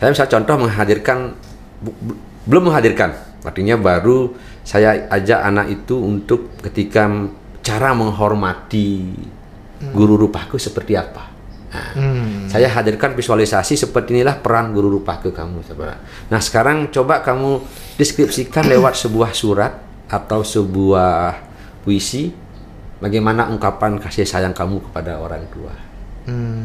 saya 0.00 0.10
bisa 0.10 0.24
contoh 0.26 0.56
menghadirkan 0.56 1.36
bu- 1.78 1.92
bu- 2.00 2.20
belum 2.48 2.72
menghadirkan, 2.72 3.12
artinya 3.44 3.76
baru 3.76 4.32
saya 4.64 5.06
ajak 5.12 5.40
anak 5.44 5.66
itu 5.70 5.94
untuk 5.94 6.56
ketika 6.64 7.04
cara 7.60 7.92
menghormati 7.92 9.12
guru 9.92 10.16
rupaku 10.16 10.56
seperti 10.56 10.96
apa. 10.96 11.28
Nah, 11.72 11.88
Saya 12.48 12.68
hadirkan 12.68 13.16
visualisasi 13.16 13.80
seperti 13.80 14.12
inilah 14.12 14.40
peran 14.40 14.72
guru 14.72 15.00
rupaku 15.00 15.32
kamu. 15.32 15.64
saudara. 15.64 15.96
Nah 16.28 16.36
sekarang 16.36 16.92
coba 16.92 17.24
kamu 17.24 17.64
deskripsikan 17.96 18.68
lewat 18.68 18.92
sebuah 18.92 19.32
surat 19.32 19.72
atau 20.04 20.44
sebuah 20.44 21.51
puisi 21.82 22.30
bagaimana 22.98 23.50
ungkapan 23.50 23.98
kasih 23.98 24.24
sayang 24.24 24.54
kamu 24.54 24.78
kepada 24.90 25.18
orang 25.18 25.42
tua. 25.50 25.74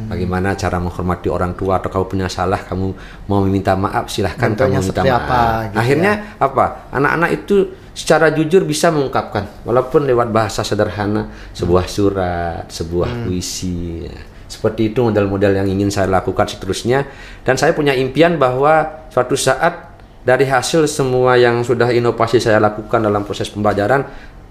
Bagaimana 0.07 0.53
cara 0.53 0.77
menghormati 0.77 1.33
orang 1.33 1.57
tua 1.57 1.81
atau 1.81 1.89
kamu 1.89 2.05
punya 2.05 2.27
salah 2.29 2.61
kamu 2.61 2.93
mau 3.25 3.41
meminta 3.41 3.73
maaf 3.73 4.05
silahkan 4.05 4.53
Bentuknya 4.53 4.77
kamu 4.77 4.85
minta 4.85 5.01
maaf. 5.01 5.17
apa, 5.17 5.41
gitu 5.65 5.77
Akhirnya 5.81 6.11
apa? 6.37 6.65
Anak-anak 6.93 7.29
itu 7.33 7.55
secara 7.97 8.29
jujur 8.29 8.61
bisa 8.69 8.93
mengungkapkan 8.93 9.49
walaupun 9.65 10.05
lewat 10.05 10.29
bahasa 10.29 10.61
sederhana 10.61 11.33
sebuah 11.57 11.89
surat, 11.89 12.69
sebuah 12.69 13.09
Hmm. 13.09 13.23
puisi. 13.25 14.05
Ya. 14.05 14.13
Seperti 14.45 14.93
itu 14.93 15.01
model-model 15.01 15.57
yang 15.57 15.67
ingin 15.67 15.89
saya 15.89 16.05
lakukan 16.05 16.45
seterusnya 16.45 17.09
dan 17.41 17.57
saya 17.57 17.73
punya 17.73 17.97
impian 17.97 18.37
bahwa 18.37 19.09
suatu 19.09 19.33
saat 19.33 19.89
dari 20.21 20.45
hasil 20.45 20.85
semua 20.85 21.33
yang 21.33 21.65
sudah 21.65 21.89
inovasi 21.89 22.37
saya 22.37 22.61
lakukan 22.61 23.01
dalam 23.01 23.25
proses 23.25 23.49
pembelajaran 23.49 24.05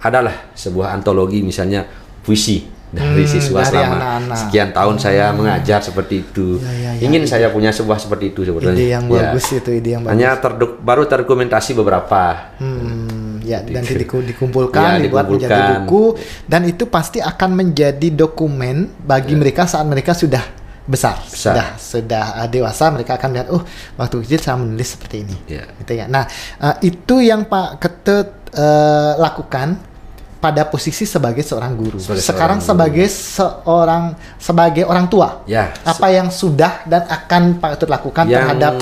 adalah 0.06 0.50
sebuah 0.52 0.92
antologi 0.92 1.40
misalnya 1.40 1.82
puisi 2.20 2.62
dari 2.86 3.18
Hmm, 3.20 3.28
siswa 3.28 3.60
dari 3.60 3.70
selama 3.72 3.96
anak-anak. 3.96 4.36
sekian 4.40 4.68
tahun 4.70 4.96
saya 4.96 5.24
mengajar 5.30 5.80
seperti 5.80 6.22
itu. 6.22 6.56
Ya, 6.56 6.70
ya, 6.70 6.90
ya. 6.94 7.02
Ingin 7.02 7.22
saya 7.24 7.50
punya 7.50 7.68
sebuah 7.68 7.98
seperti 7.98 8.30
itu 8.30 8.40
sebetulnya. 8.42 8.72
ide 8.72 8.86
yang 8.88 9.04
Ya. 9.06 9.14
bagus 9.28 9.46
itu 9.52 9.70
ide 9.72 9.90
yang 9.90 10.02
bagus 10.02 10.14
Hanya 10.14 10.30
terdok- 10.36 10.78
baru 10.80 11.02
terdokumentasi 11.04 11.74
beberapa. 11.74 12.54
Hmm, 12.56 13.42
ya 13.42 13.58
nanti 13.60 13.90
diku- 13.96 14.22
dikumpulkan, 14.22 14.96
Ya, 14.96 15.02
dibuat 15.02 15.26
menjadi 15.26 15.50
dikumpulkan. 15.50 15.82
buku 15.82 16.04
dan 16.44 16.62
itu 16.64 16.84
pasti 16.86 17.18
akan 17.18 17.50
menjadi 17.54 18.08
dokumen 18.08 18.76
bagi 18.96 19.34
mereka 19.34 19.66
saat 19.66 19.84
mereka 19.84 20.14
sudah 20.14 20.46
besar, 20.84 21.18
Besar. 21.20 21.52
sudah 21.52 21.66
sudah 21.76 22.24
uh, 22.38 22.48
dewasa 22.48 22.86
mereka 22.88 23.18
akan 23.18 23.30
lihat, 23.32 23.46
oh 23.50 23.66
waktu 23.96 24.22
kecil 24.22 24.38
saya 24.40 24.56
menulis 24.56 24.88
seperti 24.88 25.16
ini, 25.20 25.36
Ya. 25.48 25.66
gitu 25.76 25.92
ya. 25.92 26.06
Nah 26.06 26.22
uh, 26.56 26.78
itu 26.80 27.18
yang 27.18 27.44
Pak 27.44 27.78
Ketut 27.78 28.30
uh, 28.54 29.18
lakukan 29.18 29.82
pada 30.36 30.68
posisi 30.68 31.08
sebagai 31.08 31.42
seorang 31.42 31.72
guru. 31.74 31.96
Sebagai 31.96 32.22
Sekarang 32.22 32.58
seorang 32.60 32.86
sebagai 32.92 33.06
seorang 33.08 34.04
sebagai 34.36 34.84
orang 34.84 35.06
tua, 35.08 35.42
Ya, 35.48 35.72
apa 35.82 36.06
yang 36.12 36.28
sudah 36.28 36.84
dan 36.84 37.08
akan 37.08 37.58
Pak 37.58 37.68
Ketut 37.76 37.90
lakukan 37.90 38.24
Yang- 38.28 38.36
terhadap 38.36 38.74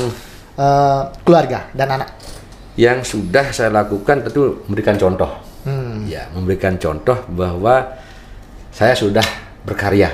uh, 0.59 1.03
keluarga 1.23 1.59
dan 1.73 1.89
anak? 2.01 2.11
Yang 2.75 3.15
sudah 3.15 3.55
saya 3.55 3.71
lakukan 3.71 4.27
tentu 4.27 4.67
memberikan 4.67 4.99
contoh. 4.99 5.31
Hmm. 5.63 6.05
Ya, 6.11 6.29
memberikan 6.35 6.77
contoh 6.77 7.23
bahwa 7.31 7.97
saya 8.75 8.99
sudah 8.99 9.25
berkarya 9.65 10.11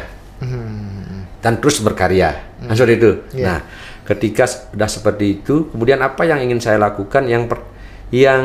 dan 1.41 1.53
terus 1.61 1.81
berkarya. 1.81 2.37
Nah, 2.61 2.77
seperti 2.77 2.95
itu. 3.01 3.11
Iya. 3.33 3.45
Nah, 3.49 3.59
ketika 4.05 4.45
sudah 4.45 4.89
seperti 4.89 5.41
itu, 5.41 5.73
kemudian 5.73 6.01
apa 6.05 6.29
yang 6.29 6.41
ingin 6.45 6.61
saya 6.61 6.77
lakukan? 6.77 7.25
Yang 7.25 7.43
per- 7.49 7.69
yang 8.13 8.45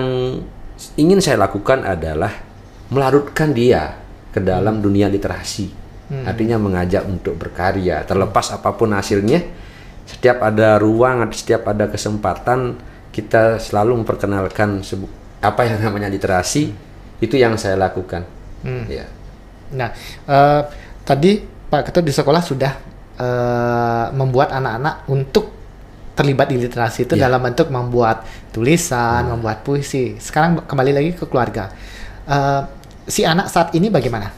ingin 0.95 1.19
saya 1.19 1.39
lakukan 1.39 1.84
adalah 1.84 2.31
melarutkan 2.89 3.54
dia 3.56 3.98
ke 4.30 4.43
dalam 4.43 4.82
dunia 4.84 5.08
literasi. 5.08 5.86
Artinya 6.06 6.62
mengajak 6.62 7.02
untuk 7.10 7.34
berkarya, 7.34 8.06
terlepas 8.06 8.54
apa 8.54 8.78
pun 8.78 8.93
hasilnya. 8.93 9.41
Setiap 10.06 10.38
ada 10.45 10.78
ruang, 10.78 11.26
setiap 11.34 11.65
ada 11.65 11.89
kesempatan, 11.89 12.78
kita 13.10 13.58
selalu 13.58 14.06
memperkenalkan 14.06 14.86
apa 15.41 15.62
yang 15.65 15.82
namanya 15.82 16.06
literasi. 16.13 16.69
Itu 17.17 17.41
yang 17.41 17.58
saya 17.58 17.74
lakukan. 17.74 18.21
Ya. 18.86 19.10
Nah, 19.74 19.89
eh, 20.30 20.62
tadi 21.02 21.41
Pak 21.41 21.89
Ketut 21.89 22.06
di 22.06 22.13
sekolah 22.13 22.41
sudah 22.45 22.74
eh, 23.15 24.06
membuat 24.13 24.54
anak-anak 24.54 25.10
untuk 25.10 25.50
terlibat 26.15 26.48
di 26.52 26.60
literasi 26.62 27.08
itu 27.10 27.13
Iya. 27.17 27.28
dalam 27.28 27.43
bentuk 27.43 27.67
membuat 27.71 28.28
tulisan, 28.52 29.26
membuat 29.32 29.63
puisi. 29.65 30.15
Sekarang 30.21 30.63
kembali 30.63 30.91
lagi 30.95 31.12
ke 31.15 31.26
keluarga. 31.28 31.71
Eh, 32.25 32.61
si 33.05 33.21
anak 33.21 33.47
saat 33.47 33.69
ini 33.73 33.88
bagaimana? 33.88 34.33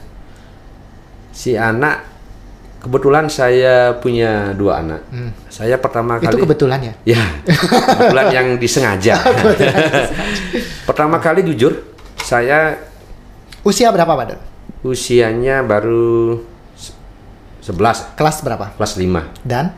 Si 1.31 1.55
anak 1.55 2.03
kebetulan 2.77 3.27
saya 3.27 3.95
punya 3.95 4.51
dua 4.53 4.83
anak. 4.83 5.01
Saya 5.47 5.79
pertama 5.79 6.19
kali 6.19 6.29
Itu 6.29 6.43
kebetulan 6.43 6.79
ya. 6.83 6.93
Ya, 7.15 7.23
kebetulan 7.95 8.27
yang 8.33 8.47
disengaja. 8.57 9.15
pertama 10.83 11.17
kali 11.19 11.43
jujur, 11.45 11.73
saya 12.21 12.77
Usia 13.63 13.91
berapa 13.91 14.07
Pak 14.07 14.39
usianya 14.85 15.59
baru 15.65 16.39
se- 16.77 16.95
11, 17.65 18.15
Kelas 18.15 18.37
berapa? 18.39 18.65
kelas 18.79 18.93
5, 18.95 19.21
Dan 19.43 19.73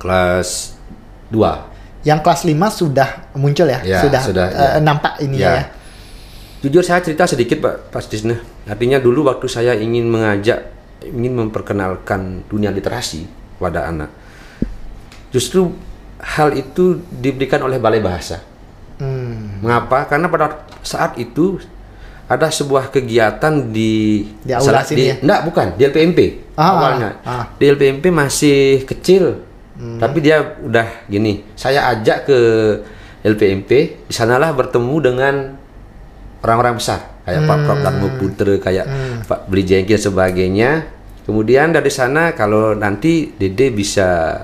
kelas 0.00 0.78
2. 1.28 2.06
yang 2.08 2.22
kelas 2.24 2.46
5 2.46 2.54
sudah 2.72 3.08
muncul 3.36 3.68
ya? 3.68 3.82
Ya, 3.84 4.00
sudah 4.00 4.22
sudah, 4.22 4.46
eh, 4.48 4.54
ya. 4.54 4.80
nampak 4.80 5.20
ini 5.20 5.36
ya. 5.42 5.52
Ya. 5.52 5.64
Jujur 6.58 6.82
saya 6.82 6.98
cerita 6.98 7.22
sedikit 7.22 7.62
Pak 7.62 7.94
Pak 7.94 8.02
Tisna. 8.04 8.34
Artinya 8.66 8.98
dulu 8.98 9.30
waktu 9.30 9.46
saya 9.46 9.78
ingin 9.78 10.10
mengajak, 10.10 10.74
ingin 11.06 11.38
memperkenalkan 11.38 12.42
dunia 12.50 12.74
literasi 12.74 13.30
pada 13.56 13.86
anak. 13.86 14.10
Justru 15.30 15.70
hal 16.18 16.58
itu 16.58 16.98
diberikan 17.14 17.62
oleh 17.62 17.78
Balai 17.78 18.02
Bahasa. 18.02 18.42
Hmm. 18.98 19.62
Mengapa? 19.62 20.10
Karena 20.10 20.26
pada 20.26 20.66
saat 20.82 21.14
itu 21.14 21.62
ada 22.26 22.50
sebuah 22.50 22.90
kegiatan 22.90 23.70
di 23.70 24.26
Di 24.42 24.50
aula 24.52 24.82
salah- 24.82 24.84
sini 24.84 24.98
di, 24.98 25.04
ya? 25.06 25.14
Enggak, 25.22 25.40
bukan, 25.46 25.66
di 25.78 25.82
LPMP 25.86 26.18
Ah, 26.58 26.74
awalnya. 26.74 27.10
ah, 27.22 27.30
ah. 27.30 27.44
Di 27.54 27.64
LPMP 27.64 28.10
masih 28.10 28.82
kecil. 28.84 29.46
Tapi 29.78 30.18
dia 30.18 30.58
udah 30.58 31.06
gini, 31.06 31.46
saya 31.54 31.86
ajak 31.94 32.26
ke 32.26 32.38
LPMP, 33.22 33.70
di 34.02 34.12
sanalah 34.12 34.50
bertemu 34.50 34.96
dengan 34.98 35.34
orang-orang 36.40 36.76
besar 36.76 37.18
kayak 37.22 37.42
Pak 37.44 37.58
Prof 37.60 37.78
Darmo 37.78 38.08
Putra, 38.14 38.54
kayak 38.56 38.86
Pak 39.24 39.40
Beli 39.46 39.62
Jengki 39.62 39.92
dan 39.92 40.02
sebagainya. 40.02 40.70
Kemudian 41.22 41.70
dari 41.70 41.88
sana 41.88 42.32
kalau 42.32 42.72
nanti 42.72 43.30
Dede 43.30 43.68
bisa 43.68 44.40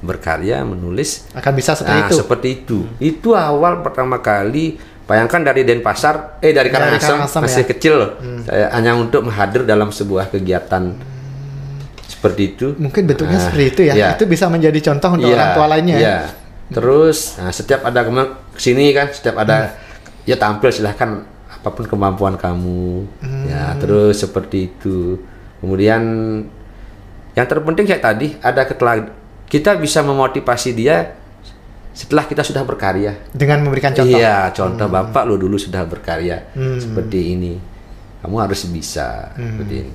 berkarya 0.00 0.62
menulis 0.62 1.26
Akan 1.32 1.52
bisa 1.52 1.74
seperti 1.74 1.92
Nah, 1.92 2.06
itu. 2.06 2.16
seperti 2.16 2.48
itu. 2.56 2.78
Itu 2.98 3.34
awal 3.34 3.82
pertama 3.82 4.16
kali 4.16 4.78
bayangkan 5.04 5.42
dari 5.42 5.66
Denpasar, 5.66 6.38
eh 6.38 6.54
Dari 6.54 6.70
Karangasem 6.70 7.18
Karangasem, 7.18 7.40
masih 7.42 7.62
ya. 7.62 7.68
kecil 7.68 7.92
loh. 7.96 8.10
Saya 8.46 8.70
hanya 8.70 8.94
untuk 8.94 9.26
menghadir 9.26 9.66
dalam 9.66 9.90
sebuah 9.90 10.30
kegiatan 10.30 10.94
seperti 12.06 12.42
itu. 12.48 12.66
Mungkin 12.76 13.02
bentuknya 13.06 13.36
Nah, 13.36 13.44
seperti 13.44 13.64
itu 13.66 13.80
ya. 13.82 13.92
iya. 13.92 14.08
Itu 14.14 14.24
bisa 14.24 14.46
menjadi 14.46 14.78
contoh 14.86 15.10
untuk 15.16 15.28
Iya, 15.28 15.36
orang 15.36 15.50
tua 15.52 15.66
lainnya. 15.66 15.94
ya. 15.94 16.00
Iya. 16.00 16.16
Terus 16.70 17.18
nah, 17.36 17.50
setiap 17.50 17.80
ada 17.82 18.00
ke 18.00 18.10
sini 18.56 18.94
kan, 18.94 19.10
setiap 19.10 19.34
ada 19.36 19.74
ya 20.30 20.38
tampil 20.38 20.70
silahkan 20.70 21.26
apa 21.50 21.68
pun 21.68 21.84
kemampuan 21.84 22.38
kamu. 22.38 23.10
Ya, 23.44 23.74
terus 23.76 24.16
seperti 24.16 24.70
itu. 24.70 25.18
Kemudian 25.58 26.02
yang 27.34 27.46
terpenting 27.46 27.84
kayak 27.84 28.00
tadi 28.00 28.38
ada 28.38 28.62
ketelah 28.64 29.10
kita 29.44 29.74
bisa 29.74 30.00
memotivasi 30.00 30.70
dia 30.72 31.18
setelah 31.90 32.24
kita 32.24 32.40
sudah 32.40 32.62
berkarya. 32.62 33.18
Dengan 33.34 33.60
memberikan 33.60 33.90
contoh. 33.90 34.14
Iya, 34.14 34.54
contoh 34.54 34.86
Bapak 34.86 35.26
lo 35.26 35.34
dulu 35.34 35.58
sudah 35.58 35.82
berkarya 35.82 36.54
seperti 36.78 37.34
ini. 37.34 37.54
Kamu 38.22 38.36
harus 38.38 38.62
bisa 38.70 39.34
seperti 39.34 39.74
ini. 39.80 39.92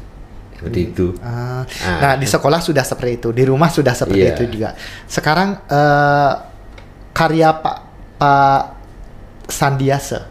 Seperti 0.56 0.80
itu. 0.86 1.08
Ah, 1.20 1.64
Ah. 1.84 2.00
Nah, 2.00 2.14
di 2.16 2.24
sekolah 2.26 2.60
sudah 2.60 2.82
seperti 2.82 3.20
itu, 3.20 3.30
di 3.32 3.44
rumah 3.44 3.68
sudah 3.68 3.92
seperti 3.92 4.24
Iya. 4.24 4.34
itu 4.34 4.44
juga. 4.50 4.70
Sekarang 5.06 5.60
eh, 5.62 6.32
karya 7.12 7.50
Pak 7.56 7.78
Pak 8.16 8.62
Sandiasa, 9.48 10.28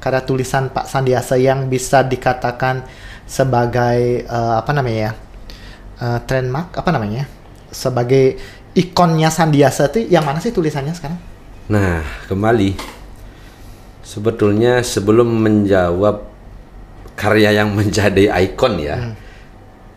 karya 0.00 0.22
tulisan 0.24 0.72
Pak 0.72 0.88
Sandiasa 0.88 1.36
yang 1.36 1.68
bisa 1.68 2.02
dikatakan 2.04 2.84
sebagai 3.24 4.24
eh, 4.24 4.54
apa 4.58 4.70
namanya 4.72 5.00
ya, 5.10 5.12
Eh, 5.94 6.20
trademark 6.26 6.74
apa 6.74 6.90
namanya, 6.90 7.22
sebagai 7.70 8.34
ikonnya 8.74 9.30
Sandiasa 9.30 9.94
itu 9.94 10.10
yang 10.10 10.26
mana 10.26 10.42
sih 10.42 10.50
tulisannya 10.50 10.90
sekarang? 10.90 11.20
Nah, 11.70 12.02
kembali. 12.26 12.74
Sebetulnya 14.02 14.82
sebelum 14.82 15.30
menjawab 15.30 16.26
karya 17.14 17.62
yang 17.62 17.70
menjadi 17.78 18.26
ikon 18.42 18.82
ya, 18.82 19.14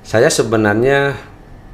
saya 0.06 0.30
sebenarnya 0.30 1.18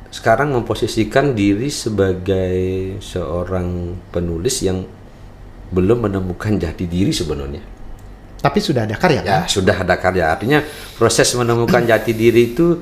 sekarang 0.07 0.55
memposisikan 0.55 1.35
diri 1.35 1.67
sebagai 1.67 2.95
seorang 3.03 3.99
penulis 4.07 4.63
yang 4.63 4.87
belum 5.73 6.05
menemukan 6.05 6.53
jati 6.61 6.85
diri 6.85 7.09
sebenarnya. 7.09 7.61
Tapi 8.43 8.59
sudah 8.59 8.83
ada 8.85 8.99
karya 8.99 9.21
Ya, 9.23 9.41
kan? 9.41 9.49
sudah 9.49 9.75
ada 9.81 9.95
karya. 9.97 10.29
Artinya 10.29 10.59
proses 10.99 11.31
menemukan 11.33 11.81
jati 11.81 12.13
diri 12.13 12.53
itu 12.53 12.77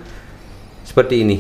seperti 0.84 1.24
ini. 1.24 1.38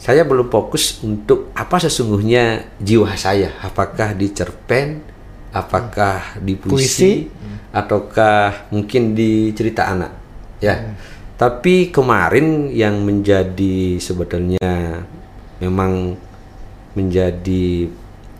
Saya 0.00 0.24
belum 0.24 0.48
fokus 0.48 1.02
untuk 1.02 1.50
apa 1.52 1.76
sesungguhnya 1.80 2.76
jiwa 2.78 3.12
saya. 3.18 3.56
Apakah 3.60 4.16
di 4.16 4.32
cerpen, 4.32 5.00
apakah 5.52 6.40
di 6.40 6.56
puisi, 6.56 7.28
ataukah 7.72 8.70
mungkin 8.72 9.12
di 9.16 9.50
cerita 9.56 9.90
anak. 9.90 10.12
Ya. 10.60 10.94
Tapi 11.40 11.88
kemarin 11.88 12.68
yang 12.68 13.00
menjadi 13.00 13.96
sebetulnya 13.96 15.00
memang 15.56 16.16
menjadi 16.92 17.88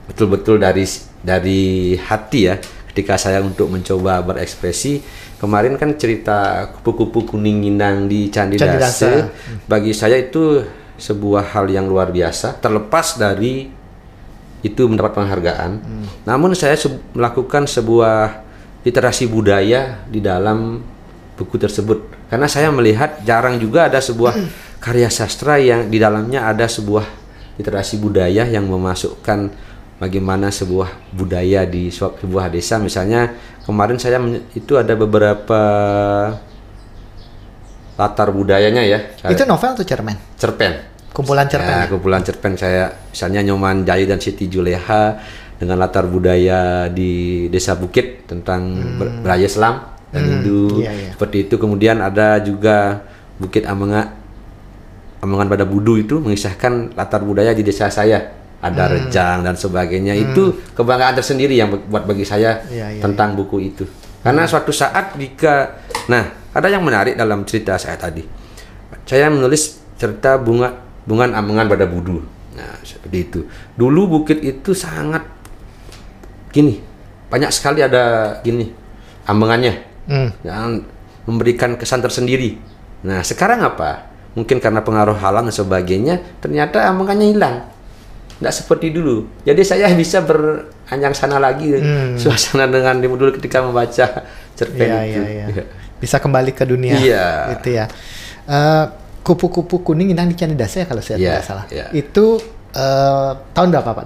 betul-betul 0.05 0.61
dari 0.61 0.85
dari 1.21 1.95
hati 1.97 2.41
ya 2.49 2.57
ketika 2.91 3.15
saya 3.21 3.41
untuk 3.45 3.71
mencoba 3.71 4.21
berekspresi. 4.25 5.01
Kemarin 5.41 5.81
kan 5.81 5.97
cerita 5.97 6.69
kupu-kupu 6.69 7.33
kuning 7.33 7.65
inang 7.65 8.05
di 8.11 8.29
Candi, 8.29 8.61
Candi 8.61 8.77
Dase 8.77 8.85
Dase. 8.85 9.13
bagi 9.65 9.97
saya 9.97 10.21
itu 10.21 10.61
sebuah 11.01 11.57
hal 11.57 11.73
yang 11.73 11.89
luar 11.89 12.13
biasa 12.13 12.61
terlepas 12.61 13.17
dari 13.17 13.73
itu 14.61 14.83
mendapat 14.85 15.17
penghargaan. 15.17 15.81
Namun 16.29 16.53
saya 16.53 16.77
se- 16.77 17.01
melakukan 17.17 17.65
sebuah 17.65 18.45
literasi 18.85 19.25
budaya 19.33 20.05
di 20.05 20.21
dalam 20.21 20.85
buku 21.41 21.57
tersebut. 21.57 22.29
Karena 22.29 22.45
saya 22.45 22.69
melihat 22.69 23.25
jarang 23.25 23.57
juga 23.57 23.89
ada 23.89 23.97
sebuah 23.97 24.37
karya 24.85 25.09
sastra 25.09 25.57
yang 25.57 25.89
di 25.89 25.97
dalamnya 25.97 26.45
ada 26.45 26.69
sebuah 26.69 27.05
literasi 27.57 27.97
budaya 27.97 28.45
yang 28.45 28.69
memasukkan 28.69 29.70
bagaimana 30.01 30.49
sebuah 30.49 31.13
budaya 31.13 31.69
di 31.69 31.93
sebuah 31.93 32.49
desa 32.49 32.81
misalnya 32.81 33.37
kemarin 33.69 34.01
saya 34.01 34.17
itu 34.57 34.81
ada 34.81 34.97
beberapa 34.97 35.63
latar 38.01 38.33
budayanya 38.33 38.81
ya. 38.81 38.99
Itu 39.29 39.45
novel 39.45 39.77
atau 39.77 39.85
cerpen? 39.85 40.17
cerpen. 40.41 40.73
Kumpulan 41.13 41.45
cerpen. 41.45 41.69
Ya, 41.69 41.85
ya? 41.85 41.87
kumpulan 41.93 42.25
cerpen 42.25 42.57
saya 42.57 42.97
misalnya 43.13 43.45
Nyoman 43.45 43.85
Jayu 43.85 44.09
dan 44.09 44.17
Siti 44.25 44.49
Juleha 44.49 45.21
dengan 45.61 45.77
latar 45.77 46.09
budaya 46.09 46.89
di 46.89 47.45
Desa 47.53 47.77
Bukit 47.77 48.25
tentang 48.25 48.73
ber- 48.97 49.21
beraya 49.21 49.45
Islam 49.45 49.85
dan 50.09 50.23
Hindu 50.25 50.81
iya, 50.81 50.97
iya. 50.97 51.11
seperti 51.13 51.45
itu. 51.45 51.61
Kemudian 51.61 52.01
ada 52.01 52.41
juga 52.41 53.05
Bukit 53.37 53.69
Amenga 53.69 54.17
Amengan 55.21 55.53
pada 55.53 55.69
Budu 55.69 56.01
itu 56.01 56.17
mengisahkan 56.17 56.97
latar 56.97 57.21
budaya 57.21 57.53
di 57.53 57.61
desa 57.61 57.93
saya. 57.93 58.40
Ada 58.61 58.85
Hmm. 58.85 58.93
rejang 58.93 59.39
dan 59.41 59.57
sebagainya. 59.57 60.13
Itu 60.13 60.61
kebanggaan 60.77 61.17
tersendiri 61.17 61.57
yang 61.57 61.73
buat 61.89 62.05
bagi 62.05 62.29
saya 62.29 62.61
Iya, 62.69 62.97
iya, 62.97 63.01
tentang 63.01 63.33
buku 63.33 63.57
itu. 63.65 63.85
Karena 64.21 64.45
suatu 64.45 64.69
saat 64.69 65.17
jika 65.17 65.81
nah, 66.07 66.29
ada 66.53 66.69
yang 66.69 66.85
menarik 66.85 67.17
dalam 67.17 67.49
cerita 67.49 67.81
saya 67.81 67.97
tadi. 67.97 68.21
Saya 69.09 69.33
menulis 69.33 69.81
cerita 69.97 70.37
bunga 70.37 70.77
bungan 71.09 71.33
amengan 71.33 71.67
pada 71.67 71.89
budu. 71.89 72.21
Nah, 72.53 72.77
seperti 72.85 73.19
itu. 73.25 73.41
Dulu 73.75 74.21
bukit 74.21 74.45
itu 74.45 74.77
sangat 74.77 75.25
gini, 76.51 76.83
banyak 77.31 77.49
sekali 77.49 77.81
ada 77.81 78.37
gini 78.43 78.69
amengannya 79.25 79.75
Hmm. 80.05 80.31
yang 80.43 80.83
memberikan 81.25 81.79
kesan 81.79 82.03
tersendiri. 82.03 82.59
Nah, 83.07 83.23
sekarang 83.23 83.63
apa? 83.63 84.11
Mungkin 84.35 84.59
karena 84.59 84.83
pengaruh 84.83 85.15
halang 85.17 85.47
dan 85.47 85.55
sebagainya, 85.55 86.19
ternyata 86.43 86.91
amengannya 86.91 87.31
hilang. 87.31 87.57
Tidak 88.41 88.55
seperti 88.57 88.89
dulu. 88.89 89.29
Jadi 89.45 89.61
saya 89.63 89.93
bisa 90.01 90.25
beranjang 90.25 91.13
sana 91.13 91.37
lagi 91.37 91.77
suasana 92.17 92.65
dengan 92.67 92.97
dulu 92.97 93.37
ketika 93.37 93.61
membaca 93.61 94.25
cerpen 94.57 94.89
Iya, 94.89 94.99
itu. 95.05 95.21
iya, 95.21 95.45
iya. 95.53 95.65
Bisa 96.01 96.17
kembali 96.17 96.57
ke 96.57 96.65
dunia. 96.65 96.97
Iya. 96.97 97.53
Itu 97.61 97.69
ya. 97.77 97.85
Eh, 98.49 98.85
kupu-kupu 99.21 99.85
kuning 99.85 100.17
inang 100.17 100.33
di 100.33 100.37
Candidasa 100.37 100.81
ya 100.81 100.87
kalau 100.89 101.05
saya 101.05 101.21
Iya, 101.21 101.29
tidak 101.37 101.45
salah. 101.45 101.65
iya. 101.69 101.87
Itu 101.93 102.41
eh, 102.73 103.31
tahun 103.53 103.69
berapa 103.77 103.91
Pak? 103.93 104.05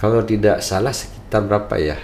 Kalau 0.00 0.24
tidak 0.24 0.64
salah 0.64 0.96
sekitar 0.96 1.44
berapa 1.44 1.76
ya? 1.76 2.00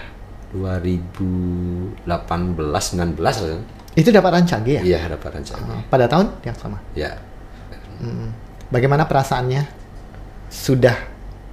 2018 0.53 2.05
19 2.05 3.17
kan? 3.17 3.61
Itu 3.97 4.09
dapat 4.13 4.31
rancang 4.39 4.61
ya? 4.63 4.81
Iya, 4.85 4.99
dapat 5.11 5.41
rancang. 5.41 5.59
Pada 5.89 6.05
tahun 6.07 6.27
yang 6.45 6.55
sama. 6.55 6.77
Ya. 6.93 7.17
Hmm. 7.99 8.31
Bagaimana 8.71 9.03
perasaannya? 9.03 9.67
Sudah 10.51 10.95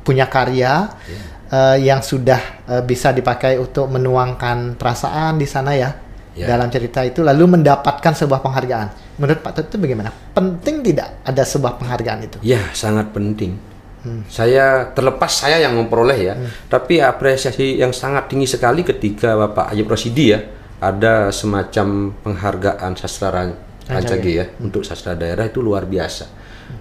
punya 0.09 0.25
karya 0.27 0.89
Iya. 1.05 1.21
eh, 1.53 1.77
yang 1.85 2.01
sudah 2.01 2.41
eh, 2.65 2.81
bisa 2.81 3.13
dipakai 3.13 3.61
untuk 3.61 3.93
menuangkan 3.93 4.81
perasaan 4.81 5.37
di 5.37 5.45
sana 5.45 5.77
ya 5.77 5.93
Ya. 6.33 6.47
dalam 6.47 6.71
cerita 6.71 7.03
itu, 7.03 7.19
lalu 7.21 7.59
mendapatkan 7.59 8.15
sebuah 8.15 8.39
penghargaan. 8.39 9.19
Menurut 9.19 9.43
Pak 9.43 9.59
Tut 9.59 9.67
itu 9.69 9.77
bagaimana? 9.77 10.15
Penting 10.31 10.87
tidak 10.87 11.19
ada 11.27 11.43
sebuah 11.43 11.75
penghargaan 11.77 12.19
itu? 12.23 12.39
Ya, 12.47 12.63
sangat 12.71 13.11
penting. 13.11 13.59
Hmm. 14.07 14.23
Saya 14.31 14.87
terlepas 14.95 15.35
saya 15.35 15.59
yang 15.59 15.75
memperoleh 15.75 16.15
ya, 16.23 16.39
tapi 16.71 17.03
apresiasi 17.03 17.83
yang 17.83 17.91
sangat 17.91 18.31
tinggi 18.31 18.47
sekali 18.47 18.87
ketika 18.87 19.35
Bapak 19.35 19.75
Ayub 19.75 19.91
Rosidi 19.91 20.31
ya 20.31 20.39
ada 20.79 21.35
semacam 21.35 22.15
penghargaan 22.23 22.95
sastra 22.95 23.35
ran- 23.35 23.59
Rancage 23.91 24.31
ya 24.31 24.47
untuk 24.63 24.87
sastra 24.87 25.19
daerah 25.19 25.43
itu 25.43 25.59
luar 25.59 25.91
biasa. 25.91 26.31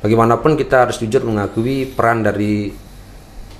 Bagaimanapun 0.05 0.53
kita 0.53 0.85
harus 0.85 1.01
jujur 1.01 1.25
mengakui 1.25 1.89
peran 1.89 2.21
dari 2.21 2.69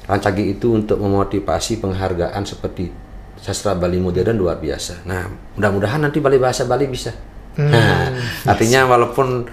Rancage 0.08 0.56
itu 0.56 0.72
untuk 0.72 0.98
memotivasi 0.98 1.84
penghargaan 1.84 2.43
seperti 2.48 2.88
sastra 3.38 3.76
Bali 3.76 4.00
modern 4.00 4.34
luar 4.34 4.56
biasa. 4.58 5.04
Nah, 5.04 5.28
mudah-mudahan 5.60 6.00
nanti 6.00 6.24
Bali 6.24 6.39
bahasa 6.39 6.63
Bali 6.63 6.88
bisa. 6.88 7.12
Nah, 7.60 8.15
artinya 8.48 8.88
walaupun 8.88 9.43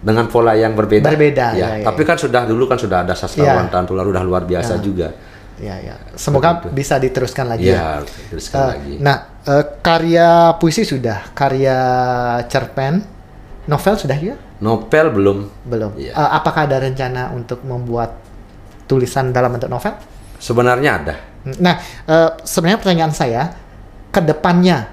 dengan 0.00 0.28
pola 0.28 0.52
yang 0.56 0.72
berbeda, 0.72 1.08
Berbeda, 1.08 1.46
ya, 1.52 1.56
ya, 1.56 1.68
ya, 1.80 1.84
tapi 1.84 2.04
kan 2.04 2.16
sudah 2.16 2.44
dulu 2.44 2.68
kan 2.68 2.76
sudah 2.76 3.04
ada 3.04 3.12
sastrawan 3.12 3.68
Ya. 3.68 3.72
tahun 3.72 3.84
tular 3.88 4.04
udah 4.04 4.24
luar 4.24 4.44
biasa 4.44 4.80
juga. 4.80 5.12
Ya, 5.56 5.76
ya. 5.80 5.94
Semoga 6.18 6.64
bisa 6.66 6.98
diteruskan 6.98 7.46
lagi 7.46 7.70
ya. 7.70 8.00
Iya, 8.02 8.08
teruskan 8.28 8.58
Eh, 8.58 8.68
lagi. 8.74 8.92
Nah, 9.00 9.16
eh, 9.44 9.64
karya 9.80 10.28
puisi 10.58 10.82
sudah, 10.82 11.30
karya 11.32 11.76
cerpen, 12.48 13.04
novel 13.64 13.94
sudah 13.94 14.16
juga? 14.18 14.36
Novel 14.60 15.06
belum. 15.12 15.38
Belum. 15.68 15.92
Iya. 15.94 16.12
Eh, 16.12 16.30
apakah 16.36 16.66
ada 16.66 16.80
rencana 16.80 17.30
untuk 17.32 17.62
membuat 17.62 18.23
tulisan 18.84 19.32
dalam 19.32 19.54
bentuk 19.54 19.68
novel? 19.70 19.94
Sebenarnya 20.38 20.90
ada. 21.00 21.14
Nah, 21.60 21.76
eh, 22.08 22.30
sebenarnya 22.44 22.80
pertanyaan 22.80 23.14
saya, 23.14 23.42
ke 24.08 24.20
depannya 24.20 24.88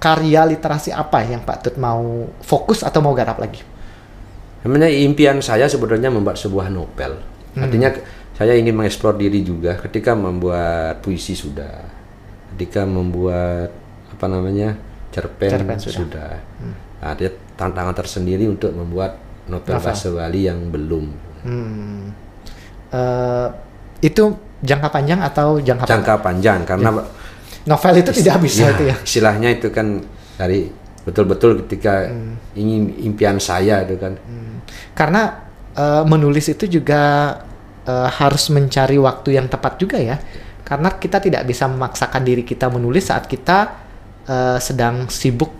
karya 0.00 0.48
literasi 0.48 0.90
apa 0.90 1.20
yang 1.24 1.44
Pak 1.44 1.56
Tut 1.60 1.76
mau 1.76 2.28
fokus 2.40 2.80
atau 2.80 3.04
mau 3.04 3.12
garap 3.12 3.36
lagi? 3.38 3.60
Sebenarnya 4.60 4.92
impian 5.04 5.40
saya 5.40 5.68
sebenarnya 5.68 6.12
membuat 6.12 6.36
sebuah 6.36 6.68
novel. 6.68 7.20
Hmm. 7.56 7.64
Artinya 7.64 7.92
saya 8.36 8.56
ingin 8.56 8.76
mengeksplor 8.76 9.16
diri 9.16 9.44
juga 9.44 9.76
ketika 9.80 10.12
membuat 10.16 11.00
puisi 11.04 11.36
sudah. 11.36 11.84
Ketika 12.56 12.84
membuat 12.84 13.72
apa 14.12 14.26
namanya? 14.28 14.76
cerpen, 15.10 15.50
Cerpen 15.50 15.78
sudah. 15.82 15.98
sudah. 16.06 16.32
Nah, 16.62 16.76
Ada 17.02 17.34
tantangan 17.58 17.94
tersendiri 17.98 18.46
untuk 18.46 18.70
membuat 18.70 19.18
novel, 19.50 19.74
Novel. 19.74 19.82
bahasa 19.82 20.06
Bali 20.14 20.46
yang 20.46 20.70
belum. 20.70 21.06
Hmm. 21.42 22.14
Eh, 22.90 23.48
itu 24.02 24.34
jangka 24.60 24.88
panjang 24.90 25.20
atau 25.22 25.62
jangka? 25.62 25.86
Jangka 25.86 26.14
panjang 26.20 26.66
karena 26.66 26.90
Novel 27.60 27.94
itu 28.00 28.10
tidak 28.24 28.40
bisa 28.40 28.66
Ya, 28.66 28.68
itu 28.72 28.84
ya. 28.88 28.96
Istilahnya 29.04 29.48
itu 29.52 29.68
kan 29.68 30.00
dari 30.34 30.72
betul-betul 31.04 31.64
ketika 31.64 32.08
Hmm. 32.08 32.36
ingin 32.56 32.96
impian 33.04 33.36
saya 33.36 33.84
itu 33.84 34.00
kan. 34.00 34.16
Karena 34.96 35.46
eh, 35.76 36.02
menulis 36.04 36.50
itu 36.50 36.66
juga 36.66 37.36
eh, 37.86 38.08
harus 38.10 38.48
mencari 38.50 38.96
waktu 38.98 39.36
yang 39.38 39.46
tepat 39.46 39.76
juga 39.78 40.00
ya. 40.00 40.16
Karena 40.64 40.94
kita 40.96 41.18
tidak 41.18 41.42
bisa 41.46 41.66
memaksakan 41.66 42.22
diri 42.22 42.42
kita 42.42 42.66
menulis 42.72 43.06
saat 43.06 43.28
kita 43.28 43.58
eh, 44.26 44.58
sedang 44.58 45.06
sibuk 45.12 45.52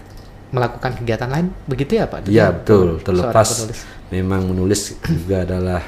melakukan 0.50 0.98
kegiatan 0.98 1.30
lain. 1.30 1.46
Begitu 1.68 2.00
ya 2.00 2.10
Pak? 2.10 2.26
Iya 2.26 2.50
betul. 2.50 2.98
Terlepas 3.04 3.70
memang 4.10 4.50
menulis 4.50 4.96
juga 5.04 5.46
adalah 5.46 5.82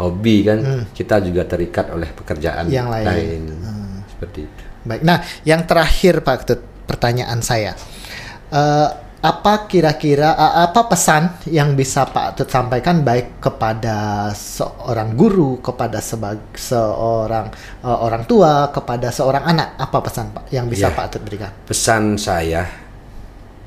hobi 0.00 0.36
kan. 0.48 0.58
Kita 0.90 1.20
juga 1.20 1.44
terikat 1.44 1.92
oleh 1.92 2.08
pekerjaan 2.10 2.66
Hmm. 2.66 2.74
Yang 2.74 2.88
lain. 2.88 3.40
Seperti 4.08 4.40
itu. 4.48 4.62
Baik. 4.80 5.00
Nah, 5.04 5.20
yang 5.44 5.68
terakhir 5.68 6.24
Pak 6.24 6.36
Ketut, 6.44 6.60
pertanyaan 6.88 7.40
saya. 7.44 7.76
Eh, 8.50 8.88
apa 9.20 9.68
kira-kira 9.68 10.32
eh, 10.32 10.54
apa 10.64 10.88
pesan 10.88 11.44
yang 11.52 11.76
bisa 11.76 12.08
Pak 12.08 12.40
Tut 12.40 12.48
sampaikan 12.48 13.04
baik 13.04 13.36
kepada 13.36 14.28
seorang 14.32 15.12
guru, 15.12 15.60
kepada 15.60 16.00
sebag 16.00 16.40
seorang 16.56 17.52
eh, 17.84 17.98
orang 18.00 18.24
tua, 18.24 18.72
kepada 18.72 19.12
seorang 19.12 19.44
anak? 19.44 19.76
Apa 19.76 20.00
pesan 20.00 20.32
Pak 20.32 20.44
yang 20.48 20.66
bisa 20.66 20.88
Ya. 20.88 20.96
Pak 20.96 21.06
Tut 21.12 21.22
berikan? 21.28 21.52
Pesan 21.68 22.16
saya 22.16 22.64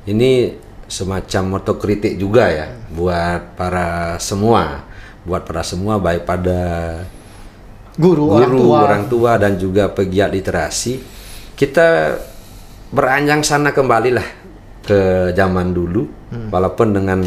ini 0.04 0.52
semacam 0.84 1.62
otokritik 1.62 2.18
juga 2.20 2.50
ya 2.50 2.66
buat 2.92 3.56
para 3.56 4.20
semua, 4.20 4.84
buat 5.24 5.42
para 5.42 5.64
semua 5.64 5.96
baik 5.96 6.24
pada 6.24 6.60
Guru, 7.94 8.26
orang 8.28 8.50
guru, 8.50 8.60
tua. 8.68 8.78
orang 8.84 9.04
tua 9.06 9.32
dan 9.38 9.54
juga 9.54 9.86
pegiat 9.88 10.28
literasi, 10.28 10.98
kita 11.54 12.18
beranjang 12.90 13.40
sana 13.40 13.70
kembali 13.70 14.10
lah 14.10 14.28
ke 14.82 15.30
zaman 15.32 15.70
dulu, 15.70 16.02
Hmm. 16.28 16.50
walaupun 16.50 16.90
dengan 16.90 17.22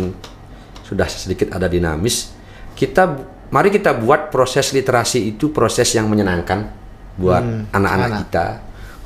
sudah 0.83 1.07
sedikit 1.07 1.55
ada 1.55 1.65
dinamis. 1.65 2.36
Kita 2.75 3.15
mari 3.49 3.71
kita 3.71 3.95
buat 3.95 4.27
proses 4.27 4.75
literasi 4.75 5.23
itu 5.25 5.49
proses 5.49 5.88
yang 5.95 6.12
menyenangkan 6.12 6.67
buat 7.15 7.41
Hmm, 7.41 7.71
anak-anak 7.71 8.10
anak. 8.12 8.19
kita, 8.27 8.45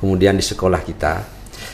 kemudian 0.02 0.34
di 0.34 0.44
sekolah 0.44 0.82
kita. 0.82 1.22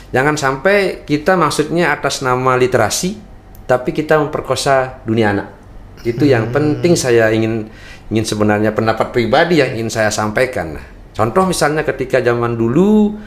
Jangan 0.09 0.37
sampai 0.37 1.01
kita 1.03 1.33
maksudnya 1.33 1.91
atas 1.91 2.21
nama 2.21 2.53
literasi, 2.55 3.17
tapi 3.65 3.89
kita 3.91 4.21
memperkosa 4.21 5.01
dunia 5.03 5.33
anak. 5.33 5.58
Itu 6.01 6.23
yang 6.23 6.49
penting 6.49 6.95
saya 6.95 7.27
ingin 7.29 7.67
ingin 8.09 8.25
sebenarnya 8.25 8.71
pendapat 8.71 9.11
pribadi 9.11 9.59
yang 9.59 9.75
ingin 9.75 9.89
saya 9.89 10.09
sampaikan. 10.09 10.79
Contoh 11.13 11.43
misalnya 11.43 11.83
ketika 11.83 12.19
zaman 12.19 12.55
dulu 12.55 13.19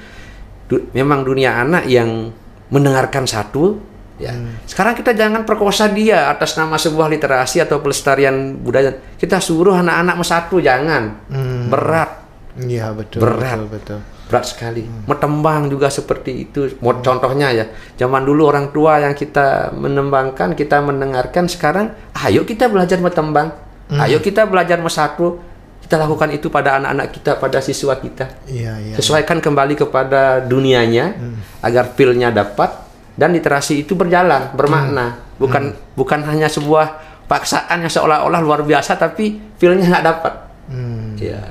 du- 0.67 0.89
memang 0.91 1.23
dunia 1.23 1.61
anak 1.61 1.85
yang 1.87 2.33
mendengarkan 2.73 3.29
satu 3.29 3.77
ya. 4.17 4.33
Sekarang 4.65 4.97
kita 4.97 5.13
jangan 5.13 5.45
perkosa 5.45 5.93
dia 5.93 6.33
atas 6.33 6.57
nama 6.57 6.81
sebuah 6.81 7.13
literasi 7.13 7.61
atau 7.61 7.85
pelestarian 7.85 8.57
budaya. 8.57 8.97
Kita 9.15 9.37
suruh 9.39 9.77
anak-anak 9.77 10.17
mesatu 10.17 10.57
jangan. 10.59 11.29
Berat, 11.69 12.11
Iya 12.57 12.93
betul, 12.93 13.21
Berat. 13.21 13.61
betul, 13.61 13.69
betul. 13.69 14.01
Berat 14.33 14.49
sekali. 14.49 14.89
Metembang 15.05 15.69
juga 15.69 15.93
seperti 15.93 16.49
itu. 16.49 16.81
Mau 16.81 16.97
contohnya 17.05 17.53
ya, 17.53 17.69
zaman 18.01 18.25
dulu 18.25 18.49
orang 18.49 18.73
tua 18.73 18.97
yang 19.05 19.13
kita 19.13 19.77
menembangkan, 19.77 20.57
kita 20.57 20.81
mendengarkan 20.81 21.53
sekarang 21.53 21.93
ayo 22.25 22.49
kita 22.49 22.73
belajar 22.73 22.97
metembang. 23.05 23.53
Ayo 23.93 24.25
kita 24.25 24.49
belajar 24.49 24.81
mesatu. 24.81 25.37
Kita 25.85 26.01
lakukan 26.01 26.33
itu 26.33 26.49
pada 26.49 26.81
anak-anak 26.81 27.07
kita, 27.13 27.31
pada 27.37 27.61
siswa 27.61 27.93
kita. 28.01 28.49
Iya, 28.49 28.81
iya. 28.81 28.95
Sesuaikan 28.97 29.45
kembali 29.45 29.77
kepada 29.77 30.41
dunianya 30.41 31.13
agar 31.61 31.93
feel-nya 31.93 32.33
dapat 32.33 32.73
dan 33.13 33.37
literasi 33.37 33.85
itu 33.85 33.93
berjalan, 33.93 34.57
bermakna. 34.57 35.21
bukan 35.37 35.75
bukan 35.99 36.23
hanya 36.23 36.47
sebuah 36.47 37.03
paksaan 37.27 37.83
yang 37.83 37.91
seolah-olah 37.91 38.41
luar 38.41 38.63
biasa 38.63 38.95
tapi 38.95 39.37
feelnya 39.59 39.91
nggak 39.91 40.07
dapat. 40.07 40.35
Hmm. 40.71 41.19
Iya. 41.19 41.43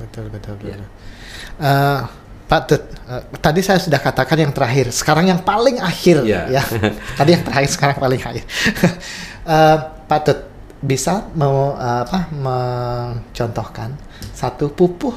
Betul 0.00 0.32
betul 0.32 0.56
betul. 0.58 0.80
Iya. 0.80 0.86
Eh, 1.60 2.00
Pak 2.44 2.60
Tut, 2.68 2.82
eh, 3.08 3.22
tadi 3.40 3.60
saya 3.64 3.80
sudah 3.80 3.96
katakan 3.98 4.36
yang 4.36 4.52
terakhir. 4.52 4.92
Sekarang 4.92 5.24
yang 5.24 5.40
paling 5.40 5.80
akhir 5.80 6.22
Iya. 6.28 6.60
ya. 6.60 6.62
tadi 7.18 7.30
yang 7.32 7.44
terakhir, 7.44 7.70
sekarang 7.72 7.96
paling 7.98 8.20
akhir. 8.20 8.44
Eh, 9.44 9.78
Pak 10.08 10.20
Tut, 10.24 10.40
bisa 10.80 11.28
mau 11.36 11.76
eh, 11.76 12.00
apa 12.00 12.32
mencontohkan 12.32 13.92
satu 14.32 14.72
pupuh 14.72 15.12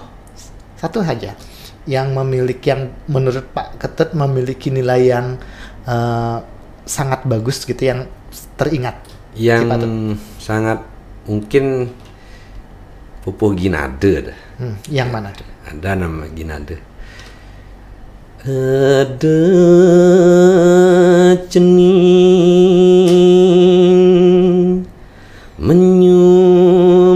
satu 0.75 0.99
saja 0.99 1.31
yang 1.87 2.11
memiliki 2.11 2.67
yang 2.67 2.91
menurut 3.07 3.47
Pak 3.55 3.79
Ketut 3.79 4.11
memiliki 4.11 4.67
nilai 4.67 5.07
yang 5.07 5.39
eh, 5.87 6.37
sangat 6.83 7.23
bagus 7.23 7.63
gitu 7.63 7.79
yang 7.79 8.03
teringat. 8.59 8.99
Yang 9.31 9.63
Patut. 9.71 9.89
sangat 10.43 10.79
mungkin 11.23 11.91
pupuk 13.23 13.55
ginade. 13.55 14.35
Hmm, 14.59 14.75
yang 14.91 15.07
mana? 15.07 15.31
Ada 15.63 15.95
nama 15.95 16.27
ginade. 16.31 16.83
Ada 18.45 19.41
cening 21.49 22.05
menyium 25.57 27.06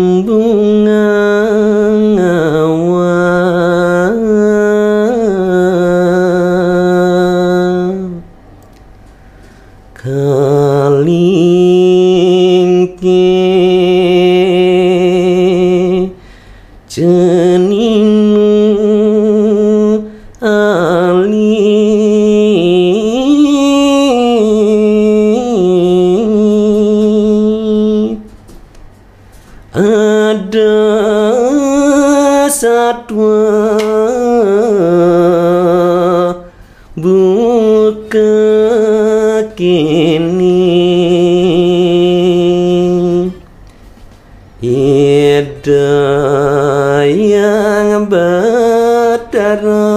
Ida 45.31 47.07
yang 47.07 48.11
batara 48.11 49.87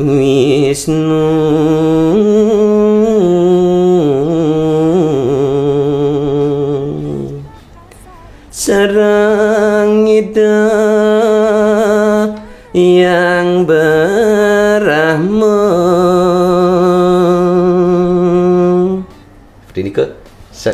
Wisnu 0.00 1.28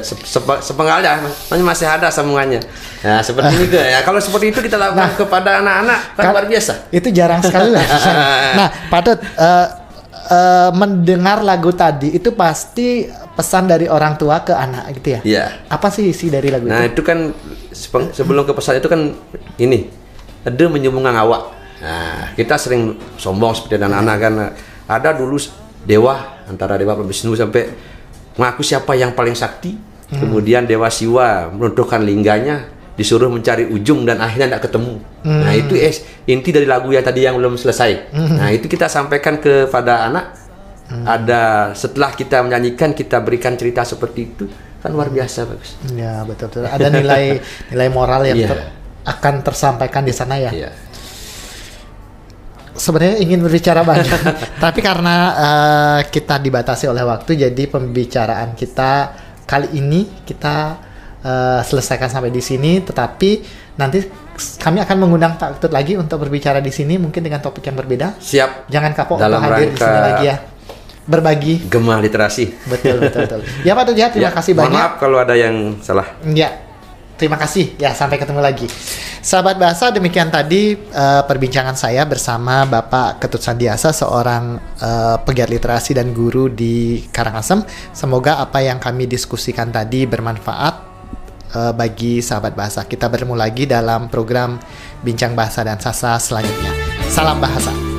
Se- 0.00 0.16
se- 0.16 0.74
ya 1.04 1.20
masih 1.60 1.84
ada 1.84 2.08
sambungannya 2.08 2.64
nah 3.04 3.20
seperti 3.20 3.68
ke 3.68 3.76
ya 3.76 4.00
kalau 4.00 4.16
seperti 4.16 4.54
itu 4.54 4.64
kita 4.64 4.80
lakukan 4.80 5.12
kepada 5.20 5.60
anak-anak 5.60 5.98
kan 6.16 6.32
luar 6.32 6.46
biasa 6.48 6.88
Itu 6.88 7.12
jarang 7.12 7.44
sekali 7.44 7.68
lah. 7.76 7.84
nah, 8.58 8.68
Patut 8.88 9.20
eh, 9.20 9.66
eh, 10.32 10.70
mendengar 10.72 11.44
lagu 11.44 11.68
tadi 11.74 12.16
itu 12.16 12.32
pasti 12.32 13.04
pesan 13.36 13.68
dari 13.68 13.88
orang 13.88 14.16
tua 14.20 14.44
ke 14.44 14.52
anak 14.52 14.92
gitu 15.00 15.08
ya. 15.16 15.20
Iya. 15.24 15.44
Apa 15.72 15.88
sih 15.88 16.08
isi 16.08 16.28
dari 16.32 16.48
lagu 16.48 16.68
nah 16.68 16.84
itu? 16.84 16.96
itu 16.96 17.02
kan 17.04 17.32
sebelum 18.12 18.48
ke 18.48 18.52
pesan 18.56 18.80
itu 18.80 18.88
kan 18.88 19.12
ini 19.60 19.88
ada 20.46 20.64
menyumbungkan 20.68 21.16
awak 21.20 21.42
nah 21.82 22.30
kita 22.38 22.54
sering 22.54 22.94
sombong 23.18 23.58
seperti 23.58 23.82
anak-anak 23.82 24.16
kan 24.22 24.34
ada 24.86 25.10
dulu 25.18 25.34
dewa 25.82 26.46
antara 26.46 26.78
dewa 26.78 26.94
Wisnu 27.02 27.34
sampai 27.34 27.91
mengaku 28.34 28.62
siapa 28.62 28.92
yang 28.92 29.12
paling 29.12 29.34
sakti 29.34 29.76
kemudian 30.08 30.64
dewa 30.64 30.88
Siwa 30.88 31.48
meruntuhkan 31.48 32.00
lingganya 32.00 32.68
disuruh 32.92 33.26
mencari 33.26 33.64
ujung 33.66 34.04
dan 34.04 34.20
akhirnya 34.20 34.52
tidak 34.52 34.62
ketemu 34.66 34.94
nah 35.22 35.52
itu 35.52 35.74
es 35.74 36.00
inti 36.24 36.50
dari 36.50 36.64
lagu 36.64 36.88
yang 36.88 37.00
tadi 37.00 37.22
yang 37.22 37.34
belum 37.34 37.56
selesai 37.56 38.12
nah 38.12 38.48
itu 38.48 38.66
kita 38.66 38.86
sampaikan 38.86 39.36
kepada 39.36 40.04
anak 40.04 40.36
ada 41.02 41.42
setelah 41.72 42.12
kita 42.12 42.40
menyanyikan 42.40 42.92
kita 42.92 43.16
berikan 43.18 43.56
cerita 43.56 43.80
seperti 43.82 44.20
itu 44.26 44.44
kan 44.78 44.90
luar 44.90 45.08
biasa 45.08 45.46
bagus 45.46 45.78
Ya 45.88 46.20
betul 46.22 46.50
betul. 46.50 46.66
Ada 46.66 46.90
nilai 46.90 47.38
nilai 47.70 47.88
moral 47.88 48.26
yang 48.26 48.36
Iya. 48.36 48.48
ter- 48.50 48.68
akan 49.02 49.34
tersampaikan 49.40 50.02
di 50.02 50.10
sana 50.10 50.36
ya. 50.36 50.50
Iya. 50.50 50.70
Sebenarnya 52.72 53.20
ingin 53.20 53.44
berbicara 53.44 53.84
banyak, 53.90 54.20
tapi 54.56 54.80
karena 54.80 55.16
eh, 55.36 56.00
kita 56.08 56.40
dibatasi 56.40 56.88
oleh 56.88 57.04
waktu, 57.04 57.36
jadi 57.36 57.62
pembicaraan 57.68 58.56
kita 58.56 59.12
kali 59.44 59.76
ini 59.76 60.24
kita 60.24 60.56
eh, 61.20 61.60
selesaikan 61.60 62.08
sampai 62.08 62.32
di 62.32 62.40
sini. 62.40 62.80
Tetapi 62.80 63.30
nanti 63.76 64.00
kami 64.56 64.80
akan 64.80 64.96
mengundang 64.96 65.36
Pak 65.36 65.60
Ketut 65.60 65.72
lagi 65.76 66.00
untuk 66.00 66.24
berbicara 66.24 66.64
di 66.64 66.72
sini, 66.72 66.96
mungkin 66.96 67.20
dengan 67.20 67.44
topik 67.44 67.60
yang 67.68 67.76
berbeda. 67.76 68.16
Siap 68.16 68.72
Jangan 68.72 68.90
kapok 68.96 69.20
Dalam 69.20 69.36
untuk 69.36 69.52
hadir 69.52 69.68
di 69.68 69.78
sini 69.78 70.00
lagi 70.00 70.24
ya. 70.32 70.36
Berbagi. 71.02 71.54
gemah 71.66 71.98
literasi. 71.98 72.56
Betul 72.70 73.02
betul 73.04 73.26
betul. 73.28 73.40
Ya 73.66 73.76
Pak 73.76 73.84
Ketut 73.90 73.98
ya, 74.00 74.06
terima 74.08 74.30
Ya, 74.30 74.30
kasih 74.32 74.52
banyak. 74.56 74.80
Maaf 74.80 74.92
kalau 74.96 75.18
ada 75.20 75.34
yang 75.36 75.76
salah. 75.84 76.08
Ya, 76.24 76.71
terima 77.22 77.38
kasih. 77.38 77.78
Ya, 77.78 77.94
sampai 77.94 78.18
ketemu 78.18 78.42
lagi. 78.42 78.66
Sahabat 79.22 79.54
bahasa, 79.54 79.94
demikian 79.94 80.34
tadi 80.34 80.74
eh, 80.74 81.22
perbincangan 81.22 81.78
saya 81.78 82.02
bersama 82.02 82.66
Bapak 82.66 83.22
Ketut 83.22 83.38
Sandiasa, 83.38 83.94
seorang 83.94 84.58
eh, 84.82 85.16
pegiat 85.22 85.46
literasi 85.46 85.94
dan 85.94 86.10
guru 86.10 86.50
di 86.50 87.06
Karangasem. 87.14 87.62
Semoga 87.94 88.42
apa 88.42 88.58
yang 88.58 88.82
kami 88.82 89.06
diskusikan 89.06 89.70
tadi 89.70 90.02
bermanfaat 90.10 90.74
eh, 91.54 91.72
bagi 91.78 92.18
sahabat 92.18 92.58
bahasa. 92.58 92.82
Kita 92.82 93.06
bertemu 93.06 93.38
lagi 93.38 93.70
dalam 93.70 94.10
program 94.10 94.58
Bincang 95.06 95.38
Bahasa 95.38 95.62
dan 95.62 95.78
Sastra 95.78 96.18
selanjutnya. 96.18 96.74
Salam 97.06 97.38
bahasa. 97.38 97.91